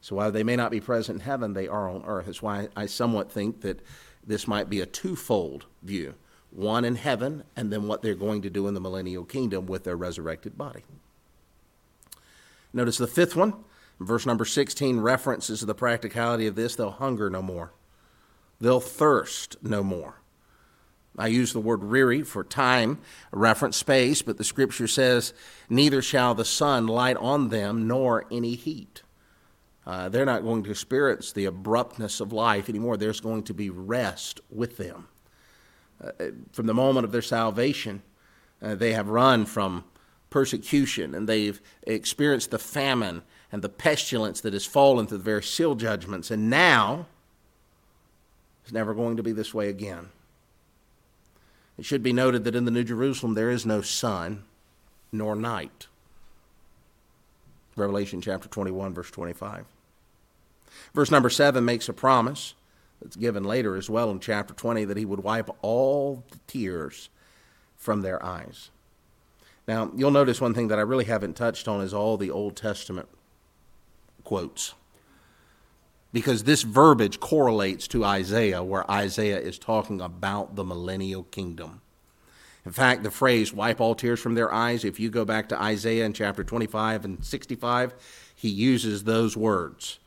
So 0.00 0.16
while 0.16 0.32
they 0.32 0.42
may 0.42 0.56
not 0.56 0.72
be 0.72 0.80
present 0.80 1.20
in 1.20 1.24
heaven, 1.24 1.52
they 1.52 1.68
are 1.68 1.88
on 1.88 2.04
earth. 2.04 2.26
That's 2.26 2.42
why 2.42 2.68
I 2.74 2.86
somewhat 2.86 3.30
think 3.30 3.60
that 3.60 3.80
this 4.26 4.48
might 4.48 4.68
be 4.68 4.80
a 4.80 4.86
twofold 4.86 5.66
view 5.82 6.14
one 6.52 6.84
in 6.84 6.96
heaven, 6.96 7.44
and 7.56 7.72
then 7.72 7.88
what 7.88 8.02
they're 8.02 8.14
going 8.14 8.42
to 8.42 8.50
do 8.50 8.68
in 8.68 8.74
the 8.74 8.80
millennial 8.80 9.24
kingdom 9.24 9.66
with 9.66 9.84
their 9.84 9.96
resurrected 9.96 10.58
body. 10.58 10.84
Notice 12.74 12.98
the 12.98 13.06
fifth 13.06 13.34
one, 13.34 13.54
verse 13.98 14.26
number 14.26 14.44
16, 14.44 15.00
references 15.00 15.60
the 15.62 15.74
practicality 15.74 16.46
of 16.46 16.54
this. 16.54 16.76
They'll 16.76 16.90
hunger 16.90 17.30
no 17.30 17.40
more, 17.40 17.72
they'll 18.62 18.80
thirst 18.80 19.56
no 19.62 19.82
more. 19.82 20.22
I 21.18 21.26
use 21.26 21.52
the 21.52 21.60
word 21.60 21.84
weary 21.84 22.22
for 22.22 22.42
time, 22.42 22.98
reference 23.32 23.76
space, 23.76 24.22
but 24.22 24.38
the 24.38 24.44
scripture 24.44 24.88
says, 24.88 25.34
Neither 25.68 26.00
shall 26.00 26.34
the 26.34 26.44
sun 26.44 26.86
light 26.86 27.18
on 27.18 27.50
them, 27.50 27.86
nor 27.86 28.24
any 28.30 28.54
heat. 28.54 29.02
Uh, 29.84 30.08
they're 30.08 30.24
not 30.24 30.42
going 30.42 30.62
to 30.62 30.70
experience 30.70 31.32
the 31.32 31.44
abruptness 31.44 32.20
of 32.20 32.32
life 32.32 32.68
anymore. 32.68 32.96
There's 32.96 33.20
going 33.20 33.42
to 33.44 33.54
be 33.54 33.68
rest 33.68 34.40
with 34.48 34.78
them. 34.78 35.08
Uh, 36.02 36.10
from 36.52 36.66
the 36.66 36.74
moment 36.74 37.04
of 37.04 37.12
their 37.12 37.22
salvation, 37.22 38.02
uh, 38.62 38.74
they 38.74 38.92
have 38.92 39.08
run 39.08 39.44
from 39.44 39.84
persecution 40.30 41.14
and 41.14 41.28
they've 41.28 41.60
experienced 41.82 42.52
the 42.52 42.58
famine 42.58 43.22
and 43.50 43.60
the 43.60 43.68
pestilence 43.68 44.40
that 44.40 44.54
has 44.54 44.64
fallen 44.64 45.06
through 45.06 45.18
the 45.18 45.24
very 45.24 45.42
seal 45.42 45.74
judgments. 45.74 46.30
And 46.30 46.48
now, 46.48 47.06
it's 48.62 48.72
never 48.72 48.94
going 48.94 49.16
to 49.16 49.22
be 49.22 49.32
this 49.32 49.52
way 49.52 49.68
again. 49.68 50.10
It 51.78 51.84
should 51.84 52.02
be 52.02 52.12
noted 52.12 52.44
that 52.44 52.54
in 52.54 52.64
the 52.64 52.70
New 52.70 52.84
Jerusalem 52.84 53.34
there 53.34 53.50
is 53.50 53.66
no 53.66 53.82
sun 53.82 54.44
nor 55.10 55.34
night. 55.34 55.86
Revelation 57.76 58.20
chapter 58.20 58.48
21, 58.48 58.94
verse 58.94 59.10
25. 59.10 59.64
Verse 60.94 61.10
number 61.10 61.30
7 61.30 61.64
makes 61.64 61.88
a 61.88 61.92
promise 61.92 62.54
that's 63.00 63.16
given 63.16 63.44
later 63.44 63.76
as 63.76 63.90
well 63.90 64.10
in 64.10 64.20
chapter 64.20 64.54
20 64.54 64.84
that 64.84 64.96
he 64.96 65.04
would 65.04 65.20
wipe 65.20 65.50
all 65.62 66.22
the 66.30 66.38
tears 66.46 67.08
from 67.76 68.02
their 68.02 68.24
eyes. 68.24 68.70
Now, 69.66 69.90
you'll 69.94 70.10
notice 70.10 70.40
one 70.40 70.54
thing 70.54 70.68
that 70.68 70.78
I 70.78 70.82
really 70.82 71.04
haven't 71.04 71.36
touched 71.36 71.68
on 71.68 71.80
is 71.80 71.94
all 71.94 72.16
the 72.16 72.30
Old 72.30 72.56
Testament 72.56 73.08
quotes. 74.24 74.74
Because 76.12 76.44
this 76.44 76.62
verbiage 76.62 77.20
correlates 77.20 77.88
to 77.88 78.04
Isaiah, 78.04 78.62
where 78.62 78.90
Isaiah 78.90 79.38
is 79.38 79.58
talking 79.58 80.00
about 80.00 80.56
the 80.56 80.64
millennial 80.64 81.22
kingdom. 81.24 81.80
In 82.64 82.72
fact, 82.72 83.02
the 83.02 83.10
phrase 83.10 83.52
wipe 83.52 83.80
all 83.80 83.94
tears 83.94 84.20
from 84.20 84.34
their 84.34 84.52
eyes, 84.52 84.84
if 84.84 85.00
you 85.00 85.10
go 85.10 85.24
back 85.24 85.48
to 85.48 85.60
Isaiah 85.60 86.04
in 86.04 86.12
chapter 86.12 86.44
25 86.44 87.04
and 87.04 87.24
65, 87.24 87.94
he 88.34 88.48
uses 88.48 89.04
those 89.04 89.36
words. 89.36 89.98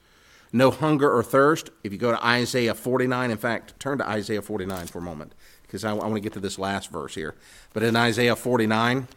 No 0.53 0.71
hunger 0.71 1.11
or 1.11 1.21
thirst. 1.21 1.69
If 1.83 1.91
you 1.91 1.97
go 1.97 2.11
to 2.11 2.25
Isaiah 2.25 2.73
49, 2.73 3.31
in 3.31 3.37
fact, 3.37 3.77
turn 3.79 3.97
to 3.97 4.07
Isaiah 4.07 4.41
49 4.41 4.87
for 4.87 4.99
a 4.99 5.01
moment, 5.01 5.33
because 5.63 5.83
I, 5.83 5.91
I 5.91 5.93
want 5.93 6.15
to 6.15 6.19
get 6.21 6.33
to 6.33 6.39
this 6.39 6.57
last 6.57 6.91
verse 6.91 7.15
here. 7.15 7.35
But 7.73 7.83
in 7.83 7.95
Isaiah 7.97 8.37
49, 8.37 9.07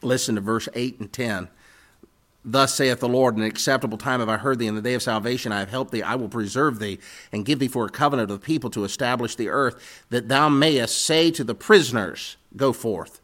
listen 0.00 0.36
to 0.36 0.40
verse 0.40 0.68
8 0.74 1.00
and 1.00 1.12
10. 1.12 1.48
Thus 2.44 2.74
saith 2.74 3.00
the 3.00 3.08
Lord, 3.08 3.36
in 3.36 3.42
an 3.42 3.48
acceptable 3.48 3.96
time 3.96 4.20
have 4.20 4.28
I 4.28 4.36
heard 4.36 4.58
thee, 4.58 4.66
in 4.66 4.74
the 4.74 4.82
day 4.82 4.92
of 4.92 5.02
salvation 5.02 5.50
I 5.50 5.60
have 5.60 5.70
helped 5.70 5.92
thee. 5.92 6.02
I 6.02 6.14
will 6.14 6.28
preserve 6.28 6.78
thee, 6.78 6.98
and 7.32 7.44
give 7.44 7.58
thee 7.58 7.68
for 7.68 7.86
a 7.86 7.90
covenant 7.90 8.30
of 8.30 8.38
the 8.38 8.44
people 8.44 8.68
to 8.70 8.84
establish 8.84 9.34
the 9.34 9.48
earth, 9.48 10.04
that 10.10 10.28
thou 10.28 10.50
mayest 10.50 11.02
say 11.02 11.30
to 11.30 11.42
the 11.42 11.54
prisoners, 11.54 12.36
Go 12.54 12.74
forth, 12.74 13.20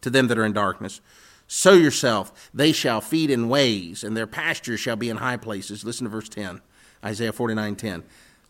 to 0.00 0.10
them 0.10 0.26
that 0.26 0.38
are 0.38 0.44
in 0.44 0.52
darkness. 0.52 1.00
Sow 1.46 1.74
yourself, 1.74 2.50
they 2.52 2.72
shall 2.72 3.00
feed 3.00 3.30
in 3.30 3.48
ways, 3.48 4.02
and 4.02 4.16
their 4.16 4.26
pastures 4.26 4.80
shall 4.80 4.96
be 4.96 5.08
in 5.08 5.18
high 5.18 5.36
places. 5.36 5.84
Listen 5.84 6.04
to 6.04 6.10
verse 6.10 6.28
10, 6.28 6.60
Isaiah 7.04 7.32
49 7.32 7.76
10. 7.76 8.02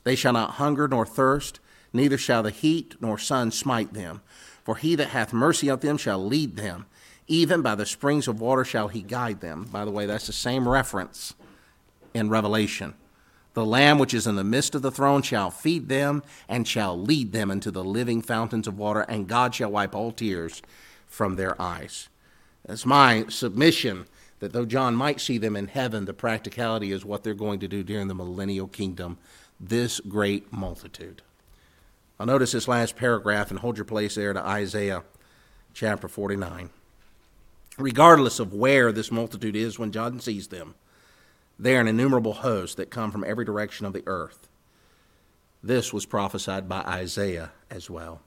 They 0.05 0.17
shall 0.17 0.33
not 0.33 0.53
hunger 0.53 0.89
nor 0.89 1.05
thirst, 1.05 1.61
neither 1.93 2.17
shall 2.17 2.43
the 2.43 2.51
heat 2.51 2.95
nor 2.99 3.19
sun 3.19 3.51
smite 3.51 3.93
them. 3.93 4.23
For 4.65 4.77
he 4.77 4.95
that 4.95 5.09
hath 5.09 5.35
mercy 5.35 5.69
on 5.69 5.81
them 5.81 5.99
shall 5.99 6.25
lead 6.25 6.57
them 6.57 6.87
even 7.27 7.63
by 7.63 7.75
the 7.75 7.87
springs 7.87 8.29
of 8.29 8.41
water 8.41 8.65
shall 8.65 8.89
he 8.89 9.03
guide 9.03 9.41
them. 9.41 9.65
By 9.65 9.85
the 9.85 9.91
way, 9.91 10.07
that's 10.07 10.27
the 10.27 10.33
same 10.33 10.69
reference 10.69 11.35
in 12.13 12.29
Revelation. 12.29 12.95
The 13.55 13.65
Lamb 13.65 13.99
which 13.99 14.13
is 14.13 14.27
in 14.27 14.37
the 14.37 14.45
midst 14.45 14.75
of 14.75 14.83
the 14.83 14.91
throne 14.91 15.23
shall 15.23 15.51
feed 15.51 15.89
them 15.89 16.23
and 16.49 16.67
shall 16.67 17.01
lead 17.01 17.33
them 17.33 17.51
into 17.51 17.71
the 17.71 17.85
living 17.85 18.21
fountains 18.21 18.67
of 18.67 18.79
water, 18.79 19.03
and 19.03 19.29
God 19.29 19.55
shall 19.55 19.71
wipe 19.71 19.95
all 19.95 20.13
tears 20.13 20.61
from 21.07 21.37
their 21.37 21.61
eyes. 21.61 22.09
It's 22.69 22.85
my 22.85 23.27
submission 23.29 24.07
that 24.41 24.53
though 24.53 24.67
John 24.67 24.97
might 24.97 25.21
see 25.21 25.39
them 25.39 25.55
in 25.55 25.69
heaven, 25.69 26.05
the 26.05 26.13
practicality 26.13 26.91
is 26.91 27.05
what 27.05 27.23
they're 27.23 27.35
going 27.35 27.61
to 27.61 27.69
do 27.69 27.85
during 27.85 28.09
the 28.09 28.15
millennial 28.15 28.67
kingdom, 28.67 29.19
this 29.61 30.01
great 30.01 30.53
multitude. 30.53 31.23
I'll 32.19 32.27
notice 32.27 32.53
this 32.53 32.69
last 32.69 32.97
paragraph 32.97 33.51
and 33.51 33.61
hold 33.61 33.79
your 33.79 33.85
place 33.85 34.17
there 34.17 34.33
to 34.33 34.45
Isaiah 34.45 35.05
chapter 35.73 36.09
49 36.09 36.71
regardless 37.79 38.39
of 38.39 38.53
where 38.53 38.93
this 38.93 39.11
multitude 39.11 39.57
is 39.57 39.79
when 39.79 39.93
John 39.93 40.21
sees 40.21 40.49
them. 40.49 40.75
They 41.59 41.77
are 41.77 41.81
an 41.81 41.89
innumerable 41.89 42.35
host 42.35 42.77
that 42.77 42.91
come 42.91 43.11
from 43.11 43.25
every 43.25 43.45
direction 43.45 43.87
of 43.87 43.93
the 43.93 44.03
earth. 44.07 44.49
This 45.63 45.93
was 45.93 46.07
prophesied 46.07 46.69
by 46.69 46.83
Isaiah 46.83 47.53
as 47.71 47.89
well. 47.89 48.21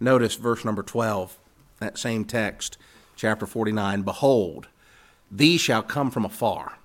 Notice 0.00 0.36
verse 0.36 0.64
number 0.64 0.82
12, 0.82 1.38
that 1.80 1.98
same 1.98 2.24
text, 2.24 2.78
chapter 3.16 3.46
49 3.46 4.02
Behold, 4.02 4.68
these 5.30 5.60
shall 5.60 5.82
come 5.82 6.10
from 6.10 6.24
afar, 6.24 6.78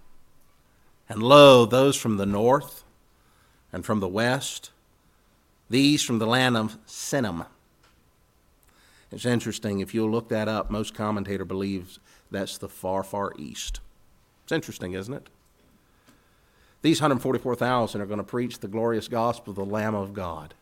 and 1.08 1.24
lo, 1.24 1.66
those 1.66 1.96
from 1.96 2.18
the 2.18 2.26
north 2.26 2.84
and 3.72 3.86
from 3.86 4.00
the 4.00 4.08
west, 4.08 4.72
these 5.70 6.04
from 6.04 6.20
the 6.20 6.28
land 6.28 6.58
of 6.58 6.78
Sinim 6.86 7.46
it's 9.14 9.26
interesting, 9.26 9.80
if 9.80 9.94
you'll 9.94 10.10
look 10.10 10.30
that 10.30 10.48
up, 10.48 10.72
most 10.72 10.94
commentator 10.96 11.46
believes 11.46 12.00
that's 12.32 12.58
the 12.58 12.68
far, 12.68 13.04
far 13.04 13.32
east. 13.38 13.80
It's 14.44 14.52
interesting, 14.52 14.94
isn't 14.94 15.14
it? 15.14 15.30
These 16.82 17.00
144,000 17.00 18.02
are 18.02 18.06
going 18.06 18.18
to 18.18 18.24
preach 18.24 18.60
the 18.60 18.68
glorious 18.68 19.08
gospel 19.08 19.52
of 19.52 19.56
the 19.56 19.66
Lamb 19.66 19.96
of 19.96 20.14
God. 20.14 20.54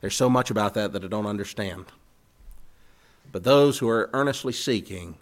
There's 0.00 0.16
so 0.16 0.28
much 0.28 0.50
about 0.50 0.74
that 0.74 0.92
that 0.92 1.04
I 1.04 1.06
don't 1.06 1.26
understand. 1.26 1.84
But 3.30 3.44
those 3.44 3.78
who 3.78 3.88
are 3.88 4.10
earnestly 4.12 4.52
seeking, 4.52 5.16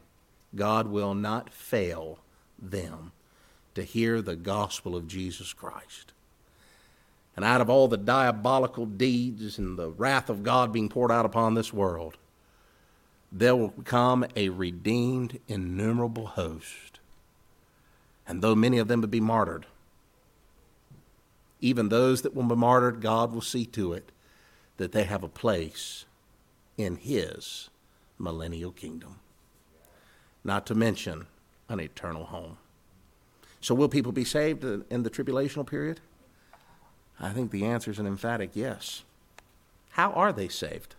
God 0.54 0.86
will 0.86 1.14
not 1.14 1.52
fail 1.52 2.18
them 2.58 3.12
to 3.74 3.82
hear 3.82 4.22
the 4.22 4.36
gospel 4.36 4.96
of 4.96 5.06
Jesus 5.06 5.52
Christ. 5.52 6.13
And 7.36 7.44
out 7.44 7.60
of 7.60 7.68
all 7.68 7.88
the 7.88 7.96
diabolical 7.96 8.86
deeds 8.86 9.58
and 9.58 9.76
the 9.76 9.90
wrath 9.90 10.30
of 10.30 10.42
God 10.42 10.72
being 10.72 10.88
poured 10.88 11.10
out 11.10 11.26
upon 11.26 11.54
this 11.54 11.72
world, 11.72 12.16
there 13.32 13.56
will 13.56 13.74
come 13.84 14.24
a 14.36 14.48
redeemed, 14.50 15.40
innumerable 15.48 16.26
host. 16.26 17.00
And 18.26 18.40
though 18.40 18.54
many 18.54 18.78
of 18.78 18.86
them 18.86 19.00
will 19.00 19.08
be 19.08 19.20
martyred, 19.20 19.66
even 21.60 21.88
those 21.88 22.22
that 22.22 22.34
will 22.34 22.44
be 22.44 22.54
martyred, 22.54 23.00
God 23.00 23.32
will 23.32 23.40
see 23.40 23.64
to 23.66 23.92
it 23.92 24.12
that 24.76 24.92
they 24.92 25.04
have 25.04 25.22
a 25.22 25.28
place 25.28 26.04
in 26.76 26.96
His 26.96 27.70
millennial 28.18 28.70
kingdom. 28.70 29.16
Not 30.44 30.66
to 30.66 30.74
mention 30.74 31.26
an 31.68 31.80
eternal 31.80 32.26
home. 32.26 32.58
So, 33.60 33.74
will 33.74 33.88
people 33.88 34.12
be 34.12 34.24
saved 34.24 34.62
in 34.62 35.02
the 35.02 35.10
tribulational 35.10 35.66
period? 35.66 36.00
I 37.20 37.30
think 37.30 37.50
the 37.50 37.64
answer 37.64 37.90
is 37.90 37.98
an 37.98 38.06
emphatic 38.06 38.50
yes. 38.54 39.02
How 39.90 40.10
are 40.12 40.32
they 40.32 40.48
saved? 40.48 40.96